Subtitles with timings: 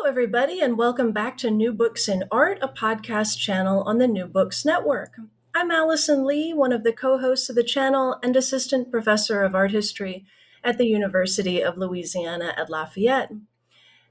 [0.00, 4.08] Hello, everybody, and welcome back to New Books in Art, a podcast channel on the
[4.08, 5.12] New Books Network.
[5.54, 9.54] I'm Allison Lee, one of the co hosts of the channel and assistant professor of
[9.54, 10.24] art history
[10.64, 13.30] at the University of Louisiana at Lafayette.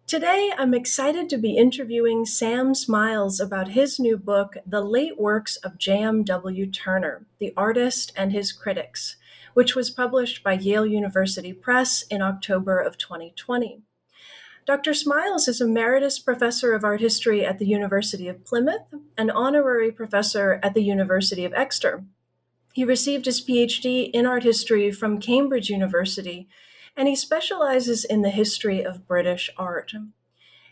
[0.05, 5.55] Today, I'm excited to be interviewing Sam Smiles about his new book, The Late Works
[5.55, 6.67] of J.M.W.
[6.67, 9.15] Turner, the Artist and His Critics,
[9.55, 13.81] which was published by Yale University Press in October of 2020.
[14.65, 14.93] Dr.
[14.93, 20.59] Smiles is Emeritus Professor of Art History at the University of Plymouth and Honorary Professor
[20.61, 22.03] at the University of Exeter.
[22.73, 26.47] He received his PhD in art history from Cambridge University,
[26.95, 29.93] and he specializes in the history of British art.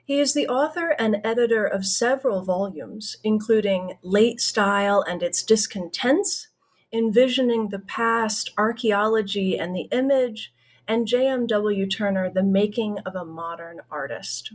[0.06, 6.50] He is the author and editor of several volumes, including Late Style and Its Discontents,
[6.94, 10.54] Envisioning the Past, Archaeology and the Image,
[10.88, 11.88] and J.M.W.
[11.88, 14.54] Turner, The Making of a Modern Artist.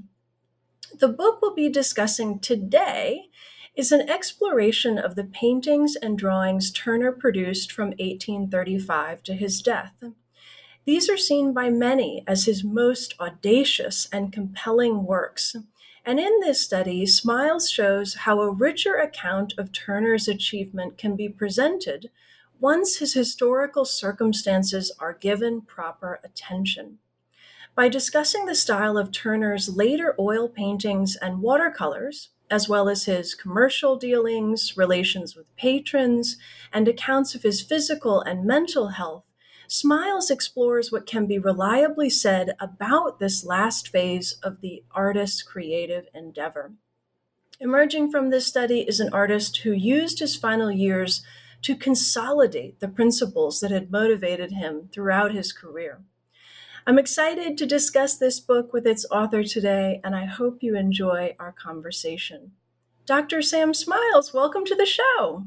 [0.99, 3.29] The book we'll be discussing today
[3.75, 9.95] is an exploration of the paintings and drawings Turner produced from 1835 to his death.
[10.85, 15.57] These are seen by many as his most audacious and compelling works.
[16.05, 21.29] And in this study, Smiles shows how a richer account of Turner's achievement can be
[21.29, 22.11] presented
[22.63, 26.97] once his historical circumstances are given proper attention.
[27.75, 33.35] By discussing the style of Turner's later oil paintings and watercolors, as well as his
[33.35, 36.37] commercial dealings, relations with patrons,
[36.73, 39.25] and accounts of his physical and mental health,
[39.67, 46.07] Smiles explores what can be reliably said about this last phase of the artist's creative
[46.15, 46.75] endeavor.
[47.59, 51.25] Emerging from this study is an artist who used his final years
[51.63, 56.03] to consolidate the principles that had motivated him throughout his career.
[56.87, 61.37] I'm excited to discuss this book with its author today, and I hope you enjoy
[61.39, 62.53] our conversation.
[63.07, 63.41] Dr.
[63.43, 65.45] Sam Smiles, welcome to the show.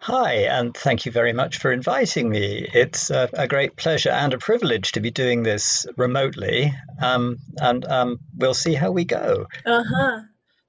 [0.00, 2.68] Hi, and thank you very much for inviting me.
[2.72, 7.84] It's a, a great pleasure and a privilege to be doing this remotely, um, and
[7.86, 9.46] um, we'll see how we go.
[9.66, 10.20] Uh huh.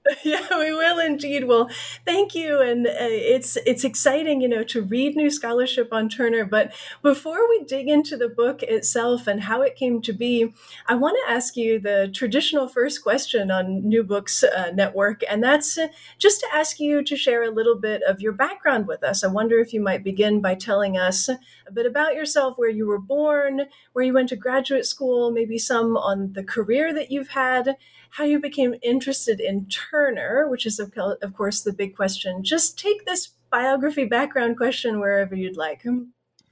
[0.23, 1.45] Yeah, we will indeed.
[1.45, 1.69] Well,
[2.05, 6.43] thank you, and uh, it's it's exciting, you know, to read new scholarship on Turner.
[6.43, 6.73] But
[7.03, 10.53] before we dig into the book itself and how it came to be,
[10.87, 15.43] I want to ask you the traditional first question on New Books uh, Network, and
[15.43, 15.87] that's uh,
[16.17, 19.23] just to ask you to share a little bit of your background with us.
[19.23, 21.29] I wonder if you might begin by telling us
[21.71, 25.57] a bit about yourself, where you were born, where you went to graduate school, maybe
[25.57, 27.77] some on the career that you've had
[28.11, 30.93] how you became interested in Turner, which is, of,
[31.33, 32.43] course, the big question.
[32.43, 35.85] Just take this biography background question wherever you'd like.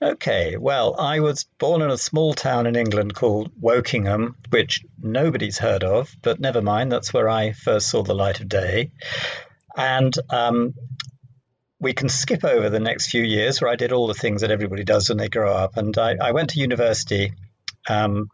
[0.01, 5.57] Okay, well, I was born in a small town in England called Wokingham, which nobody's
[5.57, 8.91] heard of, but never mind, that's where I first saw the light of day.
[9.75, 10.75] And um,
[11.79, 14.51] we can skip over the next few years where I did all the things that
[14.51, 15.77] everybody does when they grow up.
[15.77, 17.33] And I, I went to university
[17.87, 18.29] um,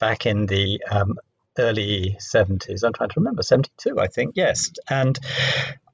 [0.00, 1.18] back in the um,
[1.58, 2.84] early 70s.
[2.84, 4.72] I'm trying to remember, 72, I think, yes.
[4.88, 5.18] And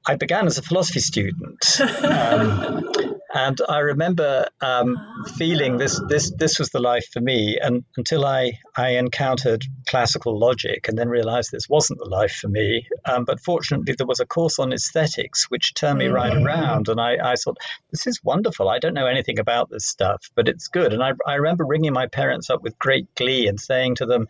[0.07, 1.79] I began as a philosophy student.
[2.05, 2.91] Um,
[3.35, 4.95] and I remember um,
[5.35, 10.39] feeling this, this, this was the life for me and, until I, I encountered classical
[10.39, 12.87] logic and then realized this wasn't the life for me.
[13.03, 16.45] Um, but fortunately, there was a course on aesthetics which turned me right mm.
[16.45, 16.87] around.
[16.87, 17.57] And I, I thought,
[17.91, 18.69] this is wonderful.
[18.69, 20.93] I don't know anything about this stuff, but it's good.
[20.93, 24.29] And I, I remember ringing my parents up with great glee and saying to them,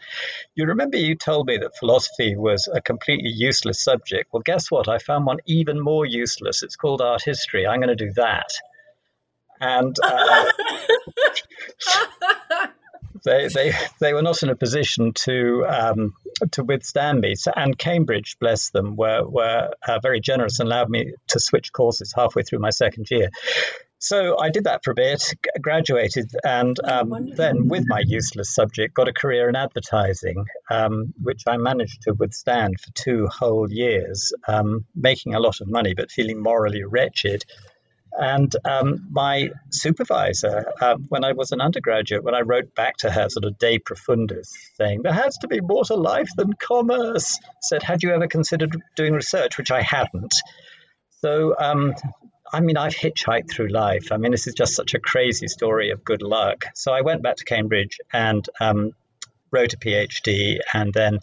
[0.55, 4.33] You remember you told me that philosophy was a completely useless subject?
[4.33, 4.87] Well, guess what?
[4.87, 6.63] I found one even more useless.
[6.63, 7.67] It's called art history.
[7.67, 8.49] I'm going to do that.
[9.59, 10.45] And uh,
[13.25, 16.13] They, they, they were not in a position to um,
[16.51, 17.33] to withstand me.
[17.35, 21.73] So, and Cambridge, bless them, were were uh, very generous and allowed me to switch
[21.73, 23.31] courses halfway through my second year.
[23.97, 28.53] So I did that for a bit, graduated, and oh, um, then with my useless
[28.53, 33.71] subject, got a career in advertising, um, which I managed to withstand for two whole
[33.71, 37.45] years, um, making a lot of money but feeling morally wretched.
[38.17, 43.11] And um, my supervisor, uh, when I was an undergraduate, when I wrote back to
[43.11, 47.39] her, sort of de profundis, saying there has to be more to life than commerce,
[47.61, 50.33] said, "Had you ever considered doing research?" Which I hadn't.
[51.21, 51.93] So um,
[52.51, 54.11] I mean, I've hitchhiked through life.
[54.11, 56.65] I mean, this is just such a crazy story of good luck.
[56.73, 58.91] So I went back to Cambridge and um,
[59.51, 61.19] wrote a PhD, and then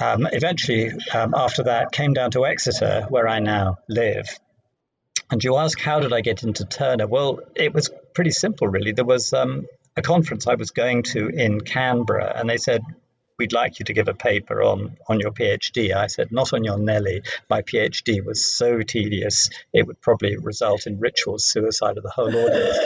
[0.00, 4.26] um, eventually, um, after that, came down to Exeter, where I now live.
[5.32, 7.06] And you ask, how did I get into Turner?
[7.06, 8.92] Well, it was pretty simple, really.
[8.92, 12.82] There was um, a conference I was going to in Canberra, and they said,
[13.38, 15.96] we'd like you to give a paper on, on your PhD.
[15.96, 17.22] I said, not on your Nelly.
[17.48, 22.28] My PhD was so tedious, it would probably result in ritual suicide of the whole
[22.28, 22.78] audience.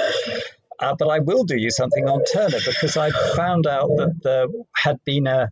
[0.79, 4.47] Uh, but I will do you something on Turner because I found out that there
[4.75, 5.51] had been a,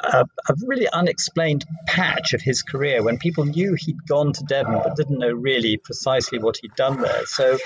[0.00, 4.80] a, a, really unexplained patch of his career when people knew he'd gone to Devon
[4.82, 7.26] but didn't know really precisely what he'd done there.
[7.26, 7.58] So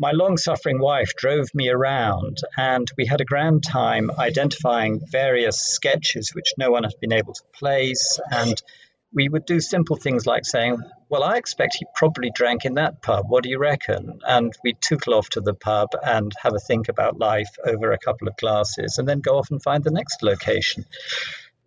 [0.00, 5.60] my long suffering wife drove me around, and we had a grand time identifying various
[5.60, 8.18] sketches which no one had been able to place.
[8.32, 8.54] And
[9.12, 10.78] we would do simple things like saying,
[11.10, 13.26] Well, I expect he probably drank in that pub.
[13.28, 14.20] What do you reckon?
[14.26, 17.98] And we'd tootle off to the pub and have a think about life over a
[17.98, 20.86] couple of glasses and then go off and find the next location.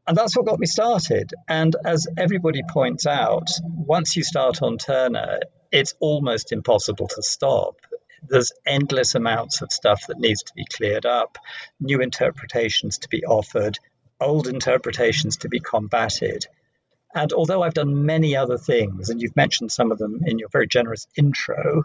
[0.05, 1.33] And that's what got me started.
[1.47, 5.39] And as everybody points out, once you start on Turner,
[5.71, 7.77] it's almost impossible to stop
[8.27, 11.37] there's endless amounts of stuff that needs to be cleared up,
[11.79, 13.77] new interpretations to be offered,
[14.19, 16.45] old interpretations to be combated.
[17.13, 20.49] And although I've done many other things, and you've mentioned some of them in your
[20.49, 21.83] very generous intro,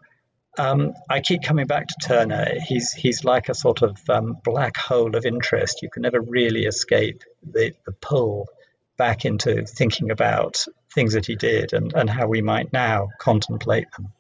[0.59, 2.55] um, I keep coming back to Turner.
[2.67, 5.83] He's he's like a sort of um, black hole of interest.
[5.83, 8.49] You can never really escape the, the pull
[8.97, 13.87] back into thinking about things that he did and, and how we might now contemplate
[13.97, 14.13] them.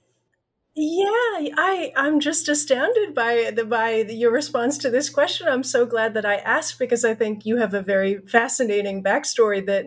[0.74, 5.48] Yeah, I I'm just astounded by the by your response to this question.
[5.48, 9.66] I'm so glad that I asked because I think you have a very fascinating backstory
[9.66, 9.86] that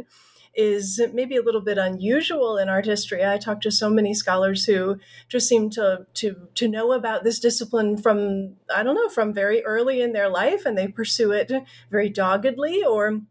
[0.54, 3.26] is maybe a little bit unusual in art history.
[3.26, 4.98] I talk to so many scholars who
[5.30, 9.64] just seem to to to know about this discipline from I don't know from very
[9.64, 11.52] early in their life, and they pursue it
[11.90, 13.22] very doggedly or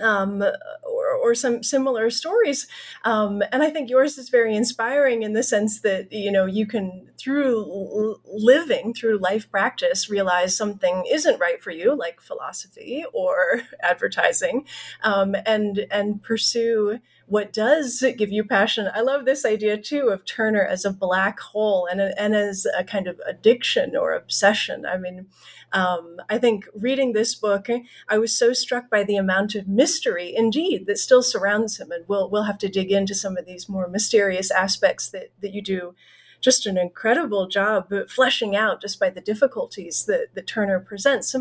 [0.00, 2.66] um, or, or some similar stories.
[3.04, 6.66] Um, and I think yours is very inspiring in the sense that, you know, you
[6.66, 13.62] can, through living, through life practice, realize something isn't right for you, like philosophy or
[13.82, 14.66] advertising,
[15.02, 18.88] um, and, and pursue what does give you passion.
[18.94, 22.84] I love this idea too of Turner as a black hole and, and as a
[22.84, 24.86] kind of addiction or obsession.
[24.86, 25.26] I mean,
[25.72, 27.66] um, I think reading this book,
[28.08, 31.90] I was so struck by the amount of mystery, indeed, that still surrounds him.
[31.90, 35.52] And we'll we'll have to dig into some of these more mysterious aspects that that
[35.52, 35.94] you do
[36.40, 41.34] just an incredible job fleshing out just by the difficulties that, that Turner presents.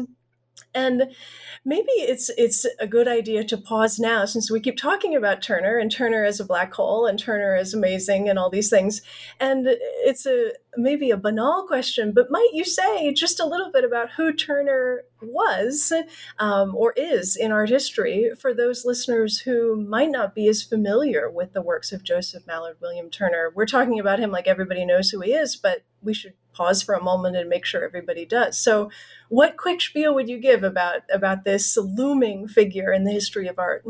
[0.73, 1.11] And
[1.63, 5.77] maybe it's it's a good idea to pause now since we keep talking about Turner
[5.77, 9.01] and Turner as a black hole and Turner is amazing and all these things.
[9.39, 13.85] And it's a maybe a banal question, but might you say just a little bit
[13.85, 15.93] about who Turner was
[16.39, 21.29] um, or is in art history for those listeners who might not be as familiar
[21.29, 23.51] with the works of Joseph Mallord William Turner?
[23.55, 26.95] We're talking about him like everybody knows who he is, but we should pause for
[26.95, 28.57] a moment and make sure everybody does.
[28.57, 28.89] So,
[29.29, 33.59] what quick spiel would you give about about this looming figure in the history of
[33.59, 33.85] art?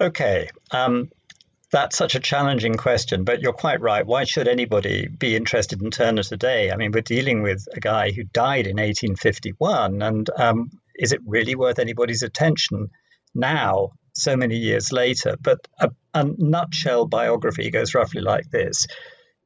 [0.00, 0.48] Okay.
[0.70, 1.10] Um,
[1.72, 4.06] that's such a challenging question, but you're quite right.
[4.06, 6.70] Why should anybody be interested in Turner today?
[6.70, 11.20] I mean, we're dealing with a guy who died in 1851, and um, is it
[11.26, 12.90] really worth anybody's attention
[13.34, 15.36] now, so many years later?
[15.40, 18.86] But a, a nutshell biography goes roughly like this.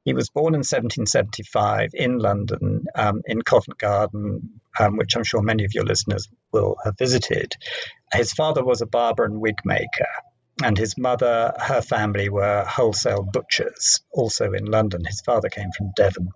[0.06, 5.42] He was born in 1775 in London, um, in Covent Garden, um, which I'm sure
[5.42, 7.52] many of your listeners will have visited.
[8.14, 10.06] His father was a barber and wig maker
[10.62, 15.04] and his mother, her family were wholesale butchers, also in London.
[15.04, 16.30] His father came from Devon.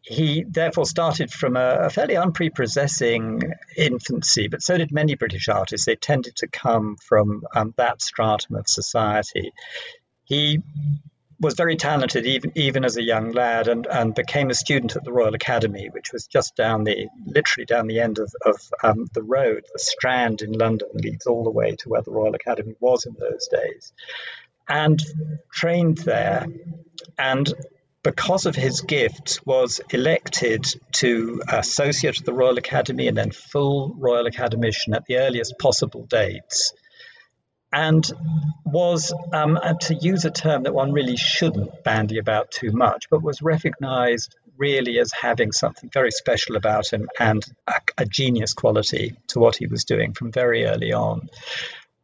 [0.00, 3.42] He therefore started from a, a fairly unprepossessing
[3.76, 5.84] infancy, but so did many British artists.
[5.84, 9.52] They tended to come from um, that stratum of society.
[10.24, 10.60] He
[11.38, 15.04] was very talented even even as a young lad and, and became a student at
[15.04, 19.06] the Royal Academy, which was just down the literally down the end of, of um,
[19.12, 19.64] the road.
[19.72, 23.16] The Strand in London leads all the way to where the Royal Academy was in
[23.18, 23.92] those days.
[24.68, 25.00] And
[25.52, 26.46] trained there
[27.18, 27.52] and
[28.02, 33.96] because of his gifts, was elected to associate at the Royal Academy and then full
[33.98, 36.72] Royal Academician at the earliest possible dates
[37.72, 38.06] and
[38.64, 43.22] was, um, to use a term that one really shouldn't bandy about too much, but
[43.22, 49.14] was recognized really as having something very special about him and a, a genius quality
[49.28, 51.28] to what he was doing from very early on.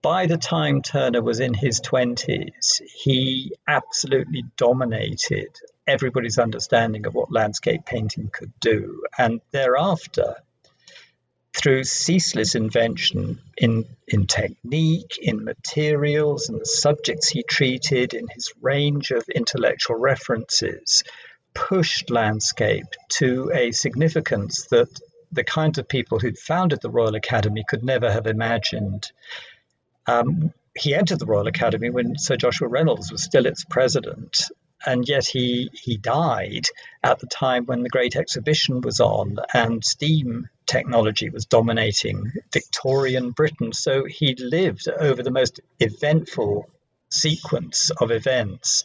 [0.02, 7.30] By the time Turner was in his 20s, he absolutely dominated everybody's understanding of what
[7.32, 9.04] landscape painting could do.
[9.16, 10.36] And thereafter,
[11.54, 18.52] through ceaseless invention in, in technique, in materials, and the subjects he treated, in his
[18.60, 21.04] range of intellectual references,
[21.54, 24.88] pushed landscape to a significance that
[25.30, 29.10] the kinds of people who'd founded the Royal Academy could never have imagined.
[30.06, 34.44] Um, he entered the Royal Academy when Sir Joshua Reynolds was still its president,
[34.84, 36.66] and yet he he died
[37.02, 43.30] at the time when the Great Exhibition was on and steam technology was dominating Victorian
[43.30, 43.72] Britain.
[43.72, 46.68] So he lived over the most eventful
[47.10, 48.84] sequence of events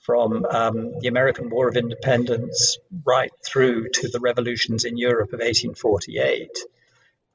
[0.00, 5.40] from um, the American War of Independence right through to the revolutions in Europe of
[5.40, 6.50] 1848.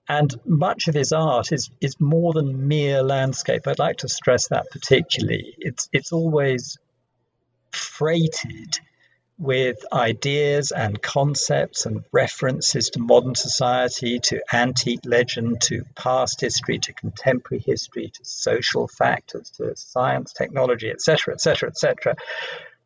[0.08, 3.68] And much of his art is, is more than mere landscape.
[3.68, 5.56] I'd like to stress that particularly.
[5.60, 6.78] It's, it's always
[7.72, 8.80] freighted
[9.40, 16.78] with ideas and concepts and references to modern society, to antique legend, to past history,
[16.78, 22.16] to contemporary history, to social factors, to science, technology, etc., etc., etc.,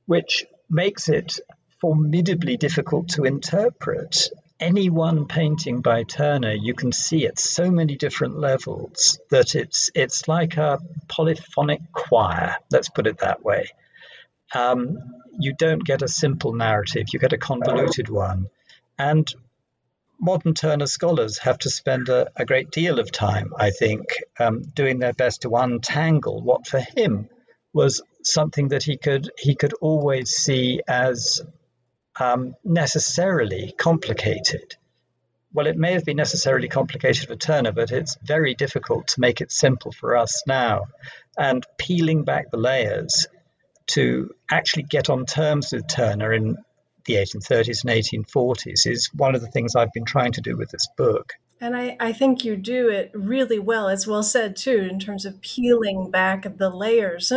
[0.05, 1.39] which makes it
[1.81, 4.29] formidably difficult to interpret.
[4.59, 9.89] Any one painting by Turner, you can see at so many different levels that it's
[9.95, 12.57] it's like a polyphonic choir.
[12.71, 13.69] Let's put it that way
[14.53, 14.97] um,
[15.37, 18.47] you don't get a simple narrative, you get a convoluted one.
[18.97, 19.27] And
[20.19, 24.05] modern Turner scholars have to spend a, a great deal of time, I think,
[24.39, 27.29] um, doing their best to untangle what for him
[27.73, 31.41] was something that he could he could always see as
[32.19, 34.75] um, necessarily complicated.
[35.51, 39.41] Well, it may have been necessarily complicated for Turner, but it's very difficult to make
[39.41, 40.85] it simple for us now.
[41.37, 43.27] And peeling back the layers
[43.87, 46.57] to actually get on terms with Turner in
[47.05, 50.69] the 1830s and 1840s is one of the things I've been trying to do with
[50.71, 51.33] this book.
[51.59, 53.87] And I, I think you do it really well.
[53.87, 57.31] It's well said, too, in terms of peeling back the layers.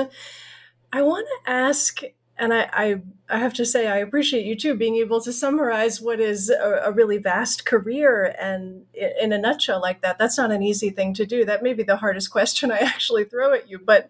[0.93, 2.01] I want to ask,
[2.37, 6.01] and I, I, I, have to say, I appreciate you, too, being able to summarize
[6.01, 10.19] what is a, a really vast career and in a nutshell like that.
[10.19, 11.45] That's not an easy thing to do.
[11.45, 13.79] That may be the hardest question I actually throw at you.
[13.79, 14.09] But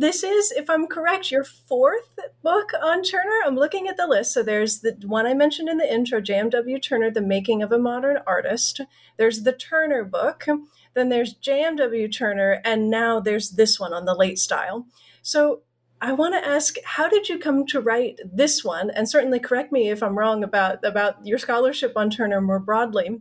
[0.00, 3.40] this is, if I'm correct, your fourth book on Turner.
[3.44, 4.32] I'm looking at the list.
[4.32, 6.78] So there's the one I mentioned in the intro, J.M.W.
[6.78, 8.80] Turner, The Making of a Modern Artist.
[9.18, 10.46] There's the Turner book.
[10.94, 12.08] Then there's J.M.W.
[12.08, 12.62] Turner.
[12.64, 14.86] And now there's this one on the late style.
[15.20, 15.60] So
[16.00, 18.90] I want to ask, how did you come to write this one?
[18.90, 23.20] And certainly correct me if I'm wrong about, about your scholarship on Turner more broadly.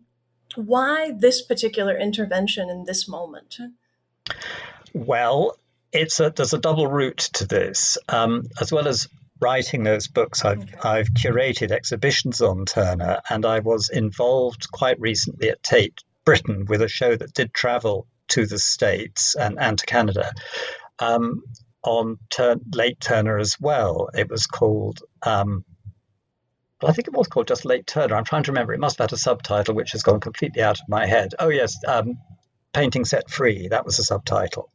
[0.56, 3.58] Why this particular intervention in this moment?
[4.94, 5.58] Well,
[5.92, 7.98] it's a there's a double route to this.
[8.08, 9.08] Um, as well as
[9.40, 10.78] writing those books, I've okay.
[10.82, 16.82] I've curated exhibitions on Turner, and I was involved quite recently at Tate Britain with
[16.82, 20.32] a show that did travel to the states and and to Canada.
[21.00, 21.44] Um,
[21.82, 22.18] on
[22.74, 24.10] late Turner as well.
[24.14, 25.64] It was called um,
[26.82, 28.16] I think it was called just Late Turner.
[28.16, 28.74] I'm trying to remember.
[28.74, 31.34] It must have had a subtitle which has gone completely out of my head.
[31.38, 32.20] Oh, yes, um,
[32.74, 33.68] Painting Set Free.
[33.68, 34.72] That was the subtitle.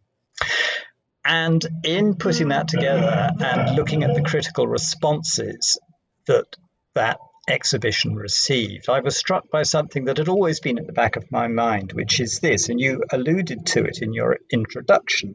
[1.24, 5.78] And in putting that together and looking at the critical responses
[6.26, 6.56] that
[6.94, 11.16] that exhibition received, I was struck by something that had always been at the back
[11.16, 15.34] of my mind, which is this, and you alluded to it in your introduction.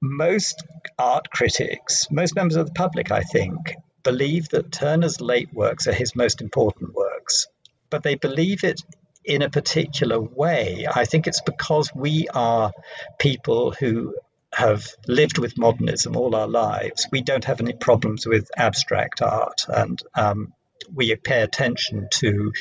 [0.00, 0.62] Most
[0.98, 3.74] art critics, most members of the public, I think,
[4.04, 7.48] believe that Turner's late works are his most important works,
[7.90, 8.80] but they believe it
[9.24, 10.86] in a particular way.
[10.92, 12.72] I think it's because we are
[13.18, 14.14] people who
[14.56, 19.66] have lived with modernism all our lives, we don't have any problems with abstract art,
[19.68, 20.54] and um,
[20.94, 22.54] we pay attention to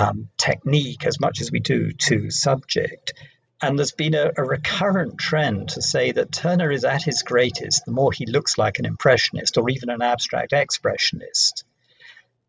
[0.00, 3.12] um, technique as much as we do to subject.
[3.60, 7.84] And there's been a, a, recurrent trend to say that Turner is at his greatest
[7.84, 11.62] the more he looks like an impressionist or even an abstract expressionist.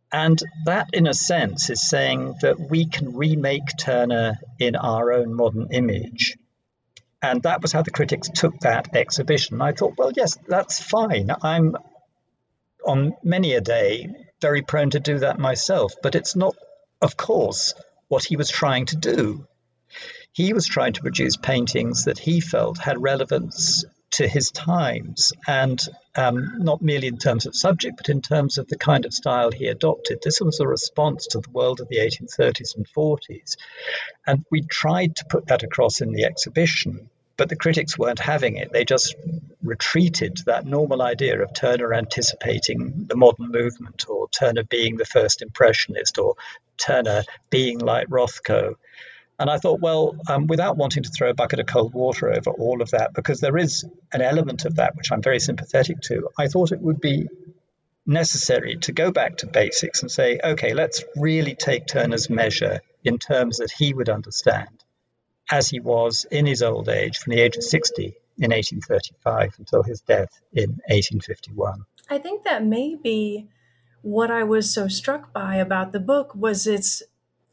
[0.09, 5.33] And that, in a sense, is saying that we can remake Turner in our own
[5.33, 6.37] modern image.
[7.21, 9.61] And that was how the critics took that exhibition.
[9.61, 11.29] I thought, well, yes, that's fine.
[11.41, 11.75] I'm
[12.85, 14.07] on many a day
[14.41, 16.55] very prone to do that myself, but it's not,
[17.01, 17.73] of course,
[18.07, 19.45] what he was trying to do.
[20.31, 25.79] He was trying to produce paintings that he felt had relevance to his times, and
[26.15, 29.51] um, not merely in terms of subject, but in terms of the kind of style
[29.51, 30.19] he adopted.
[30.23, 33.55] This was a response to the world of the 1830s and 40s.
[34.25, 38.57] And we tried to put that across in the exhibition, but the critics weren't having
[38.57, 38.71] it.
[38.71, 39.15] They just
[39.63, 45.05] retreated to that normal idea of Turner anticipating the modern movement, or Turner being the
[45.05, 46.35] first impressionist, or
[46.77, 48.75] Turner being like Rothko.
[49.39, 52.51] And I thought, well, um, without wanting to throw a bucket of cold water over
[52.51, 56.27] all of that, because there is an element of that which I'm very sympathetic to,
[56.37, 57.27] I thought it would be
[58.05, 63.17] necessary to go back to basics and say, okay, let's really take Turner's measure in
[63.17, 64.83] terms that he would understand
[65.49, 69.83] as he was in his old age from the age of 60 in 1835 until
[69.83, 71.85] his death in 1851.
[72.09, 73.47] I think that may be
[74.01, 77.03] what I was so struck by about the book was its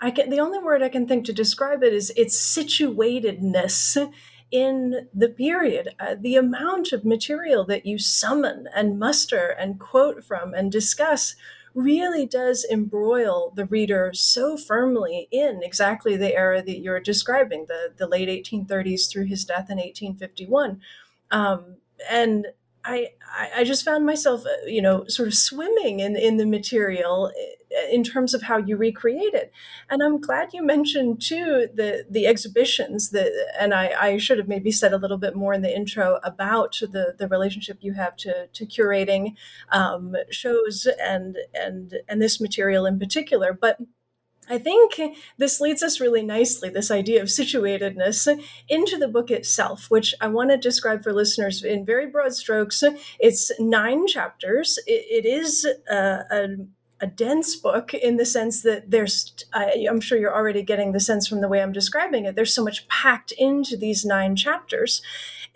[0.01, 4.13] I can the only word I can think to describe it is its situatedness
[4.51, 5.95] in the period.
[5.99, 11.35] Uh, the amount of material that you summon and muster and quote from and discuss
[11.75, 17.93] really does embroil the reader so firmly in exactly the era that you're describing, the,
[17.97, 20.81] the late 1830s through his death in 1851.
[21.31, 21.77] Um,
[22.11, 22.47] and
[22.83, 23.11] I,
[23.55, 27.57] I just found myself, uh, you know, sort of swimming in, in the material uh,
[27.91, 29.53] in terms of how you recreate it.
[29.91, 34.49] And I'm glad you mentioned too the the exhibitions that, and I, I should have
[34.49, 38.17] maybe said a little bit more in the intro about the the relationship you have
[38.19, 39.35] to to curating
[39.71, 43.79] um, shows and and and this material in particular, but
[44.49, 44.95] I think
[45.39, 50.29] this leads us really nicely, this idea of situatedness, into the book itself, which I
[50.29, 52.85] want to describe for listeners in very broad strokes.
[53.19, 54.79] It's nine chapters.
[54.87, 56.47] it, it is a, a,
[57.01, 61.01] a, dense book in the sense that there's, I, I'm sure you're already getting the
[61.01, 65.03] sense from the way I'm describing it, there's so much packed into these nine chapters.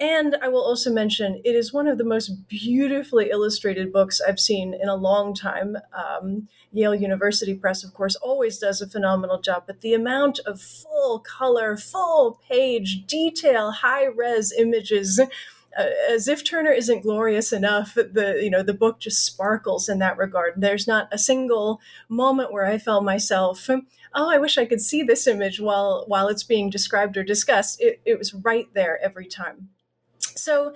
[0.01, 4.41] And I will also mention it is one of the most beautifully illustrated books I've
[4.41, 5.77] seen in a long time.
[5.93, 10.61] Um, Yale University Press, of course, always does a phenomenal job, but the amount of
[10.61, 15.21] full color, full page, detail, high res images.
[15.77, 20.19] As if Turner isn't glorious enough, the you know the book just sparkles in that
[20.19, 20.55] regard.
[20.57, 24.81] There's not a single moment where I felt myself, um, oh, I wish I could
[24.81, 27.81] see this image while while it's being described or discussed.
[27.81, 29.69] It, it was right there every time.
[30.19, 30.75] So,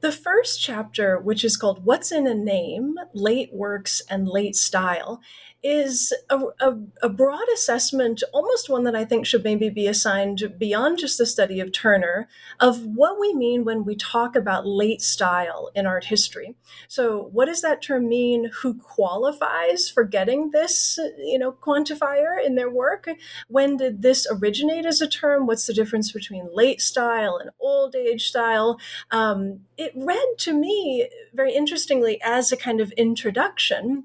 [0.00, 5.20] the first chapter, which is called What's in a Name Late Works and Late Style,
[5.62, 10.54] is a, a, a, broad assessment, almost one that I think should maybe be assigned
[10.56, 12.28] beyond just the study of Turner,
[12.60, 16.54] of what we mean when we talk about late style in art history.
[16.86, 18.50] So, what does that term mean?
[18.62, 23.08] Who qualifies for getting this, you know, quantifier in their work?
[23.48, 25.46] When did this originate as a term?
[25.46, 28.78] What's the difference between late style and old age style?
[29.10, 34.04] Um, it read to me very interestingly as a kind of introduction.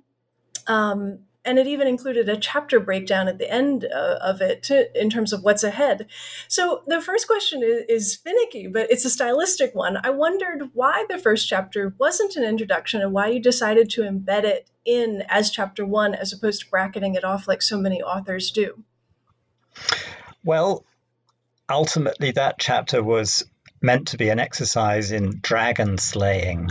[0.66, 5.00] Um, and it even included a chapter breakdown at the end uh, of it to,
[5.00, 6.08] in terms of what's ahead.
[6.48, 9.98] So the first question is, is, finicky, but it's a stylistic one.
[10.04, 14.44] I wondered why the first chapter wasn't an introduction and why you decided to embed
[14.44, 18.52] it in as chapter one as opposed to bracketing it off like so many authors
[18.52, 18.84] do.
[20.44, 20.86] Well,
[21.70, 23.46] ultimately, that chapter was
[23.82, 26.70] meant to be an exercise in dragon slaying.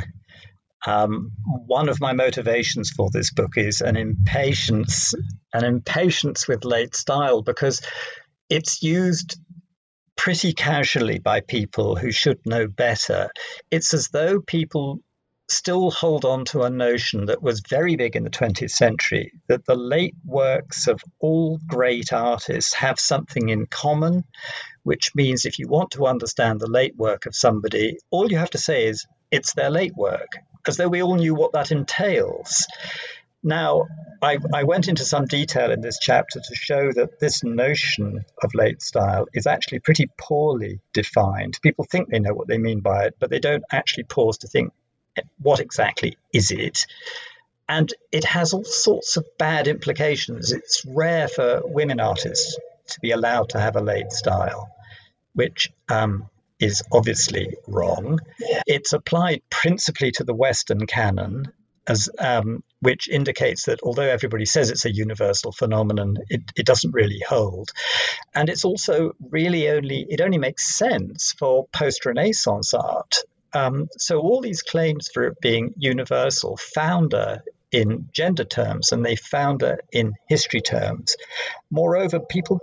[0.86, 5.14] Um, one of my motivations for this book is an impatience,
[5.52, 7.82] an impatience with late style because
[8.50, 9.38] it's used
[10.16, 13.30] pretty casually by people who should know better.
[13.70, 14.98] It's as though people
[15.48, 19.64] still hold on to a notion that was very big in the 20th century that
[19.66, 24.24] the late works of all great artists have something in common,
[24.82, 28.50] which means if you want to understand the late work of somebody, all you have
[28.50, 30.28] to say is it's their late work
[30.66, 32.66] as though we all knew what that entails.
[33.42, 33.86] Now,
[34.22, 38.54] I, I, went into some detail in this chapter to show that this notion of
[38.54, 41.58] late style is actually pretty poorly defined.
[41.60, 44.46] People think they know what they mean by it, but they don't actually pause to
[44.46, 44.72] think
[45.40, 46.86] what exactly is it.
[47.68, 50.52] And it has all sorts of bad implications.
[50.52, 52.56] It's rare for women artists
[52.88, 54.68] to be allowed to have a late style.
[55.34, 56.28] which um,
[56.62, 58.20] is obviously wrong.
[58.66, 61.52] It's applied principally to the Western canon,
[61.88, 66.92] as um, which indicates that although everybody says it's a universal phenomenon, it, it doesn't
[66.94, 67.70] really hold.
[68.34, 73.16] And it's also really only it only makes sense for post-Renaissance art.
[73.52, 79.16] Um, so all these claims for it being universal founder in gender terms and they
[79.16, 81.16] founder in history terms.
[81.70, 82.60] Moreover, people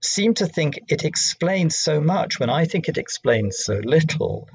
[0.00, 4.48] seem to think it explains so much when I think it explains so little.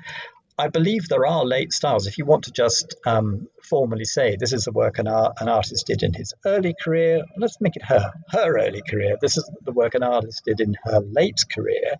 [0.58, 2.06] I believe there are late styles.
[2.06, 5.50] If you want to just um, formally say this is the work an, art, an
[5.50, 9.18] artist did in his early career, let's make it her, her early career.
[9.20, 11.96] This is the work an artist did in her late career.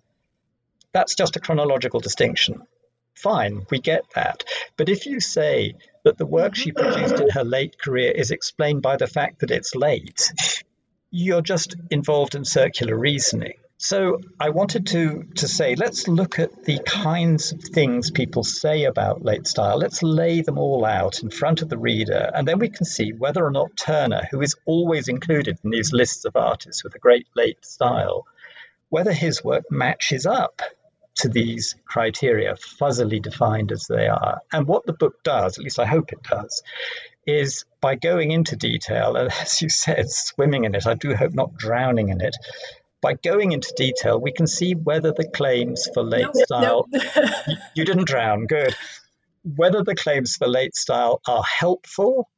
[0.92, 2.62] That's just a chronological distinction.
[3.16, 4.44] Fine, we get that.
[4.76, 8.82] But if you say that the work she produced in her late career is explained
[8.82, 10.32] by the fact that it's late,
[11.14, 13.54] you're just involved in circular reasoning.
[13.78, 18.84] So I wanted to to say let's look at the kinds of things people say
[18.84, 19.78] about late style.
[19.78, 23.12] Let's lay them all out in front of the reader, and then we can see
[23.12, 26.98] whether or not Turner, who is always included in these lists of artists with a
[26.98, 28.26] great late style,
[28.88, 30.62] whether his work matches up
[31.16, 34.40] to these criteria, fuzzily defined as they are.
[34.52, 36.62] And what the book does, at least I hope it does,
[37.26, 41.34] is by going into detail, and as you said, swimming in it, I do hope
[41.34, 42.36] not drowning in it.
[43.00, 46.88] By going into detail, we can see whether the claims for late no, style.
[46.90, 47.00] No.
[47.46, 48.74] you, you didn't drown, good.
[49.42, 52.30] Whether the claims for late style are helpful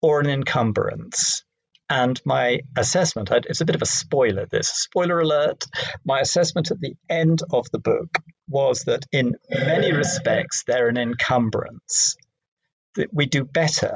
[0.00, 1.42] or an encumbrance.
[1.90, 5.64] And my assessment, it's a bit of a spoiler, this spoiler alert.
[6.04, 10.98] My assessment at the end of the book was that in many respects, they're an
[10.98, 12.16] encumbrance.
[12.96, 13.94] That we do better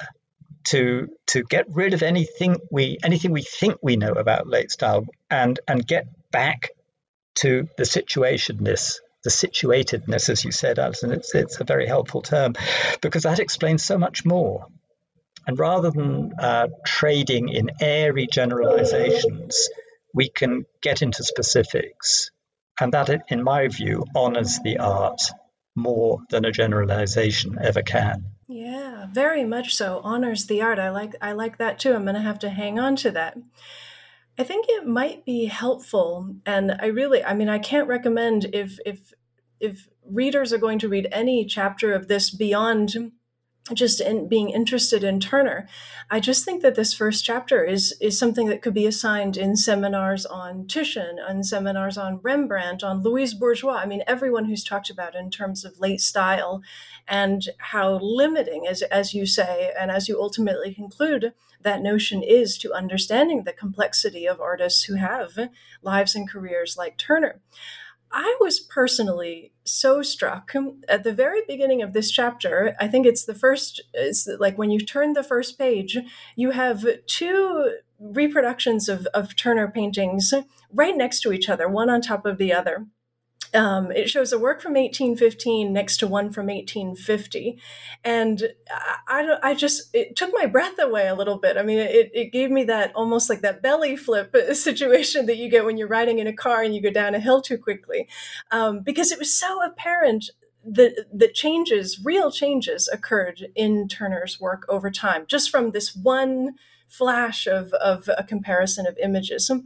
[0.65, 5.05] to to get rid of anything we anything we think we know about late style
[5.31, 6.71] and and get back
[7.35, 12.55] to the situationness the situatedness as you said alison it's it's a very helpful term
[13.01, 14.67] because that explains so much more
[15.47, 19.69] and rather than uh, trading in airy generalizations,
[20.15, 22.31] we can get into specifics.
[22.81, 25.21] And that, in my view, honors the art
[25.75, 28.27] more than a generalization ever can.
[28.53, 30.03] Yeah, very much so.
[30.05, 30.79] Honors the art.
[30.79, 31.95] I like I like that too.
[31.95, 33.39] I'm going to have to hang on to that.
[34.39, 38.79] I think it might be helpful and I really I mean I can't recommend if
[38.85, 39.15] if
[39.59, 43.13] if readers are going to read any chapter of this beyond
[43.73, 45.69] just in being interested in Turner,
[46.11, 49.57] I just think that this first chapter is is something that could be assigned in
[49.57, 53.77] seminars on Titian, on seminars on Rembrandt, on Louise Bourgeois.
[53.77, 56.63] I mean, everyone who's talked about in terms of late style
[57.07, 62.59] and how limiting, as as you say, and as you ultimately conclude, that notion is
[62.59, 65.39] to understanding the complexity of artists who have
[65.83, 67.41] lives and careers like Turner.
[68.13, 70.53] I was personally so struck
[70.89, 72.77] at the very beginning of this chapter.
[72.79, 75.97] I think it's the first, it's like when you turn the first page,
[76.37, 80.35] you have two reproductions of, of Turner paintings
[80.73, 82.87] right next to each other, one on top of the other.
[83.55, 87.59] Um, it shows a work from 1815 next to one from 1850.
[88.03, 88.55] And
[89.07, 91.57] I, I, just, it took my breath away a little bit.
[91.57, 95.51] I mean, it, it gave me that almost like that belly flip situation that you
[95.51, 98.09] get when you're riding in a car and you go down a hill too quickly.
[98.51, 100.31] Um, because it was so apparent
[100.65, 106.55] that the changes, real changes, occurred in Turner's work over time, just from this one
[106.89, 109.47] flash of, of a comparison of images.
[109.47, 109.63] So,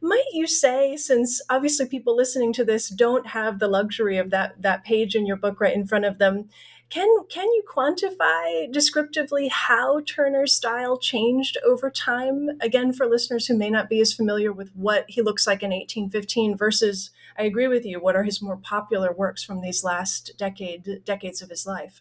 [0.00, 4.60] might you say, since obviously people listening to this don't have the luxury of that
[4.62, 6.48] that page in your book right in front of them,
[6.88, 12.50] can can you quantify descriptively how Turner's style changed over time?
[12.60, 15.70] Again, for listeners who may not be as familiar with what he looks like in
[15.70, 20.32] 1815 versus, I agree with you, what are his more popular works from these last
[20.38, 22.00] decade decades of his life?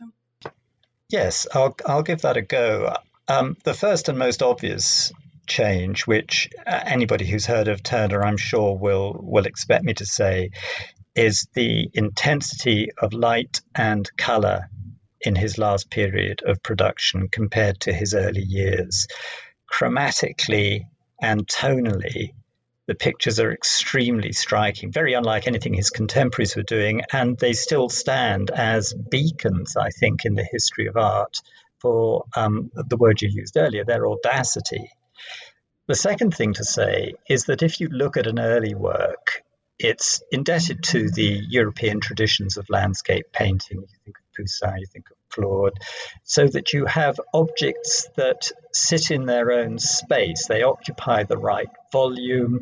[1.10, 2.96] Yes, I'll I'll give that a go.
[3.28, 5.12] Um, the first and most obvious
[5.48, 10.06] change, which uh, anybody who's heard of Turner, I'm sure, will will expect me to
[10.06, 10.52] say,
[11.16, 14.70] is the intensity of light and color
[15.22, 19.08] in his last period of production compared to his early years.
[19.72, 20.86] Chromatically
[21.22, 22.34] and tonally,
[22.88, 27.90] the pictures are extremely striking, very unlike anything his contemporaries were doing, and they still
[27.90, 31.38] stand as beacons, I think, in the history of art
[31.80, 34.92] for um, the word you used earlier, their audacity.
[35.88, 39.44] The second thing to say is that if you look at an early work,
[39.78, 43.82] it's indebted to the European traditions of landscape painting.
[43.82, 45.78] You think of Poussin, you think of Claude,
[46.24, 50.48] so that you have objects that sit in their own space.
[50.48, 52.62] They occupy the right volume.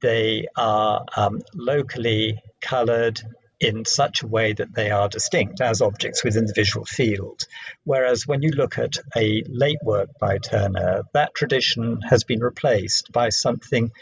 [0.00, 3.20] They are um, locally colored
[3.60, 7.42] in such a way that they are distinct as objects within the visual field.
[7.84, 13.12] Whereas when you look at a late work by Turner, that tradition has been replaced
[13.12, 13.92] by something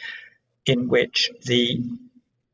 [0.67, 1.83] in which the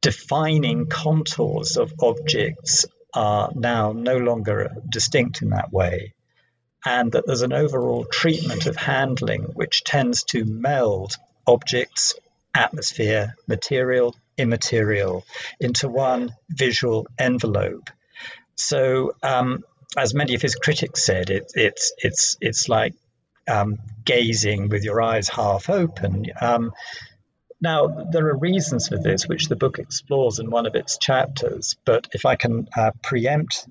[0.01, 6.15] defining contours of objects are now no longer distinct in that way,
[6.85, 11.15] and that there's an overall treatment of handling which tends to meld
[11.47, 12.15] objects,
[12.55, 15.25] atmosphere, material, immaterial
[15.61, 17.91] into one visual envelope.
[18.55, 19.65] So, um,
[19.97, 22.95] as many of his critics said, it, it's it's it's like
[23.49, 26.27] um, gazing with your eyes half open.
[26.41, 26.73] Um,
[27.61, 31.77] now, there are reasons for this, which the book explores in one of its chapters.
[31.85, 33.67] But if I can uh, preempt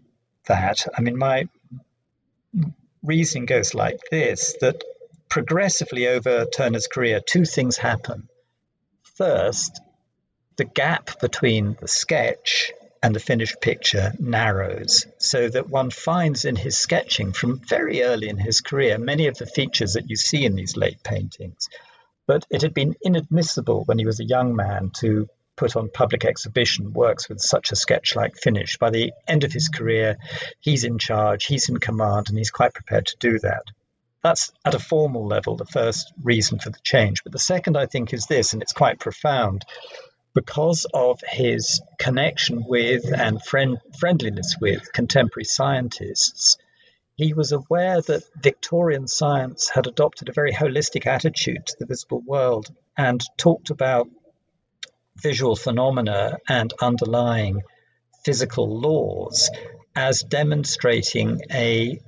[0.47, 1.47] that, I mean, my
[3.03, 4.83] reasoning goes like this that
[5.29, 8.27] progressively over Turner's career, two things happen.
[9.15, 9.81] First,
[10.57, 16.55] the gap between the sketch and the finished picture narrows so that one finds in
[16.55, 20.45] his sketching from very early in his career many of the features that you see
[20.45, 21.69] in these late paintings.
[22.25, 26.25] But it had been inadmissible when he was a young man to put on public
[26.25, 28.77] exhibition works with such a sketch like finish.
[28.77, 30.17] By the end of his career,
[30.59, 33.63] he's in charge, he's in command, and he's quite prepared to do that.
[34.23, 37.23] That's at a formal level the first reason for the change.
[37.23, 39.63] But the second, I think, is this, and it's quite profound
[40.33, 46.57] because of his connection with and friend, friendliness with contemporary scientists,
[47.15, 52.21] he was aware that Victorian science had adopted a very holistic attitude to the visible
[52.21, 54.07] world and talked about
[55.17, 57.63] visual phenomena and underlying
[58.23, 59.49] physical laws
[59.95, 61.99] as demonstrating a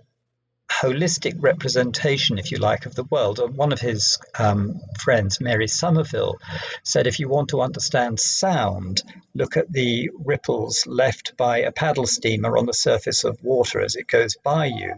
[0.70, 3.40] holistic representation, if you like, of the world.
[3.40, 6.38] And One of his um, friends, Mary Somerville,
[6.84, 9.04] said if you want to understand sound,
[9.34, 13.96] look at the ripples left by a paddle steamer on the surface of water as
[13.96, 14.96] it goes by you.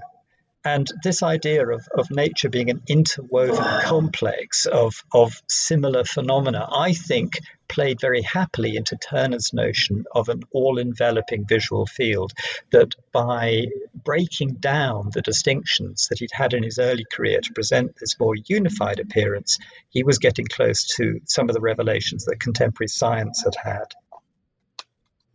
[0.64, 6.94] And this idea of, of nature being an interwoven complex of, of similar phenomena, I
[6.94, 12.34] think, played very happily into Turner's notion of an all enveloping visual field.
[12.72, 17.96] That by breaking down the distinctions that he'd had in his early career to present
[18.00, 19.58] this more unified appearance,
[19.90, 23.96] he was getting close to some of the revelations that contemporary science had had.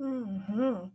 [0.00, 0.86] Mm-hmm.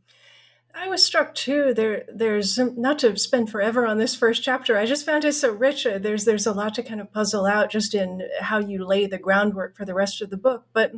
[0.81, 1.75] I was struck too.
[1.75, 4.75] There, there's not to spend forever on this first chapter.
[4.75, 5.85] I just found it so rich.
[5.85, 9.05] Uh, there's, there's a lot to kind of puzzle out just in how you lay
[9.05, 10.65] the groundwork for the rest of the book.
[10.73, 10.93] But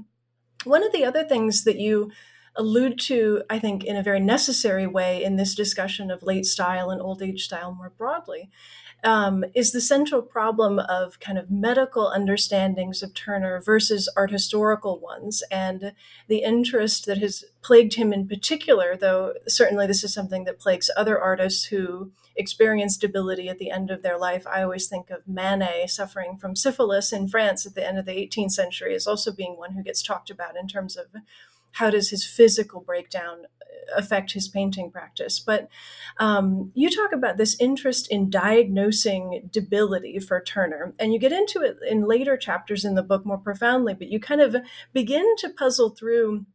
[0.63, 2.11] one of the other things that you
[2.55, 6.89] allude to, I think, in a very necessary way in this discussion of late style
[6.89, 8.49] and old age style more broadly,
[9.03, 14.99] um, is the central problem of kind of medical understandings of Turner versus art historical
[14.99, 15.93] ones, and
[16.27, 20.89] the interest that has plagued him in particular, though certainly this is something that plagues
[20.95, 24.47] other artists who experience debility at the end of their life.
[24.47, 28.13] I always think of Manet suffering from syphilis in France at the end of the
[28.13, 31.07] 18th century as also being one who gets talked about in terms of
[31.73, 33.45] how does his physical breakdown
[33.95, 35.39] affect his painting practice.
[35.39, 35.69] But
[36.17, 41.61] um, you talk about this interest in diagnosing debility for Turner, and you get into
[41.61, 44.55] it in later chapters in the book more profoundly, but you kind of
[44.93, 46.45] begin to puzzle through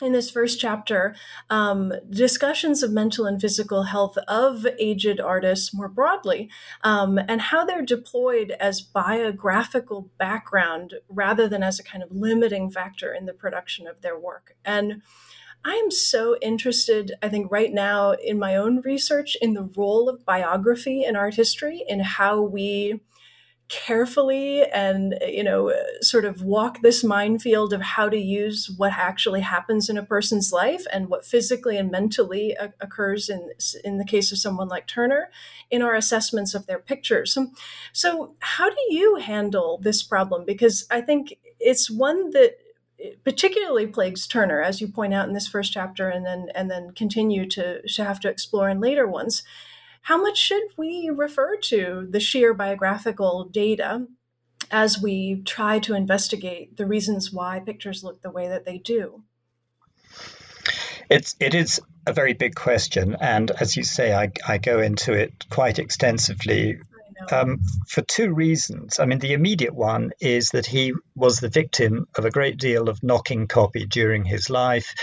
[0.00, 1.14] in this first chapter
[1.50, 6.48] um, discussions of mental and physical health of aged artists more broadly
[6.84, 12.70] um, and how they're deployed as biographical background rather than as a kind of limiting
[12.70, 14.56] factor in the production of their work.
[14.64, 15.02] And
[15.64, 20.08] I am so interested, I think, right now in my own research in the role
[20.08, 23.00] of biography in art history and how we
[23.68, 29.42] carefully and you know sort of walk this minefield of how to use what actually
[29.42, 33.50] happens in a person's life and what physically and mentally occurs in
[33.84, 35.30] in the case of someone like Turner
[35.70, 37.32] in our assessments of their pictures.
[37.32, 37.48] So,
[37.92, 42.56] so how do you handle this problem because I think it's one that
[43.00, 46.70] eh, particularly plagues Turner, as you point out in this first chapter, and then and
[46.70, 49.42] then continue to, to have to explore in later ones.
[50.08, 54.06] How much should we refer to the sheer biographical data
[54.70, 59.22] as we try to investigate the reasons why pictures look the way that they do?
[61.10, 65.12] It's it is a very big question, and as you say, I, I go into
[65.12, 66.78] it quite extensively
[67.30, 68.98] um, for two reasons.
[68.98, 72.88] I mean, the immediate one is that he was the victim of a great deal
[72.88, 74.94] of knocking copy during his life,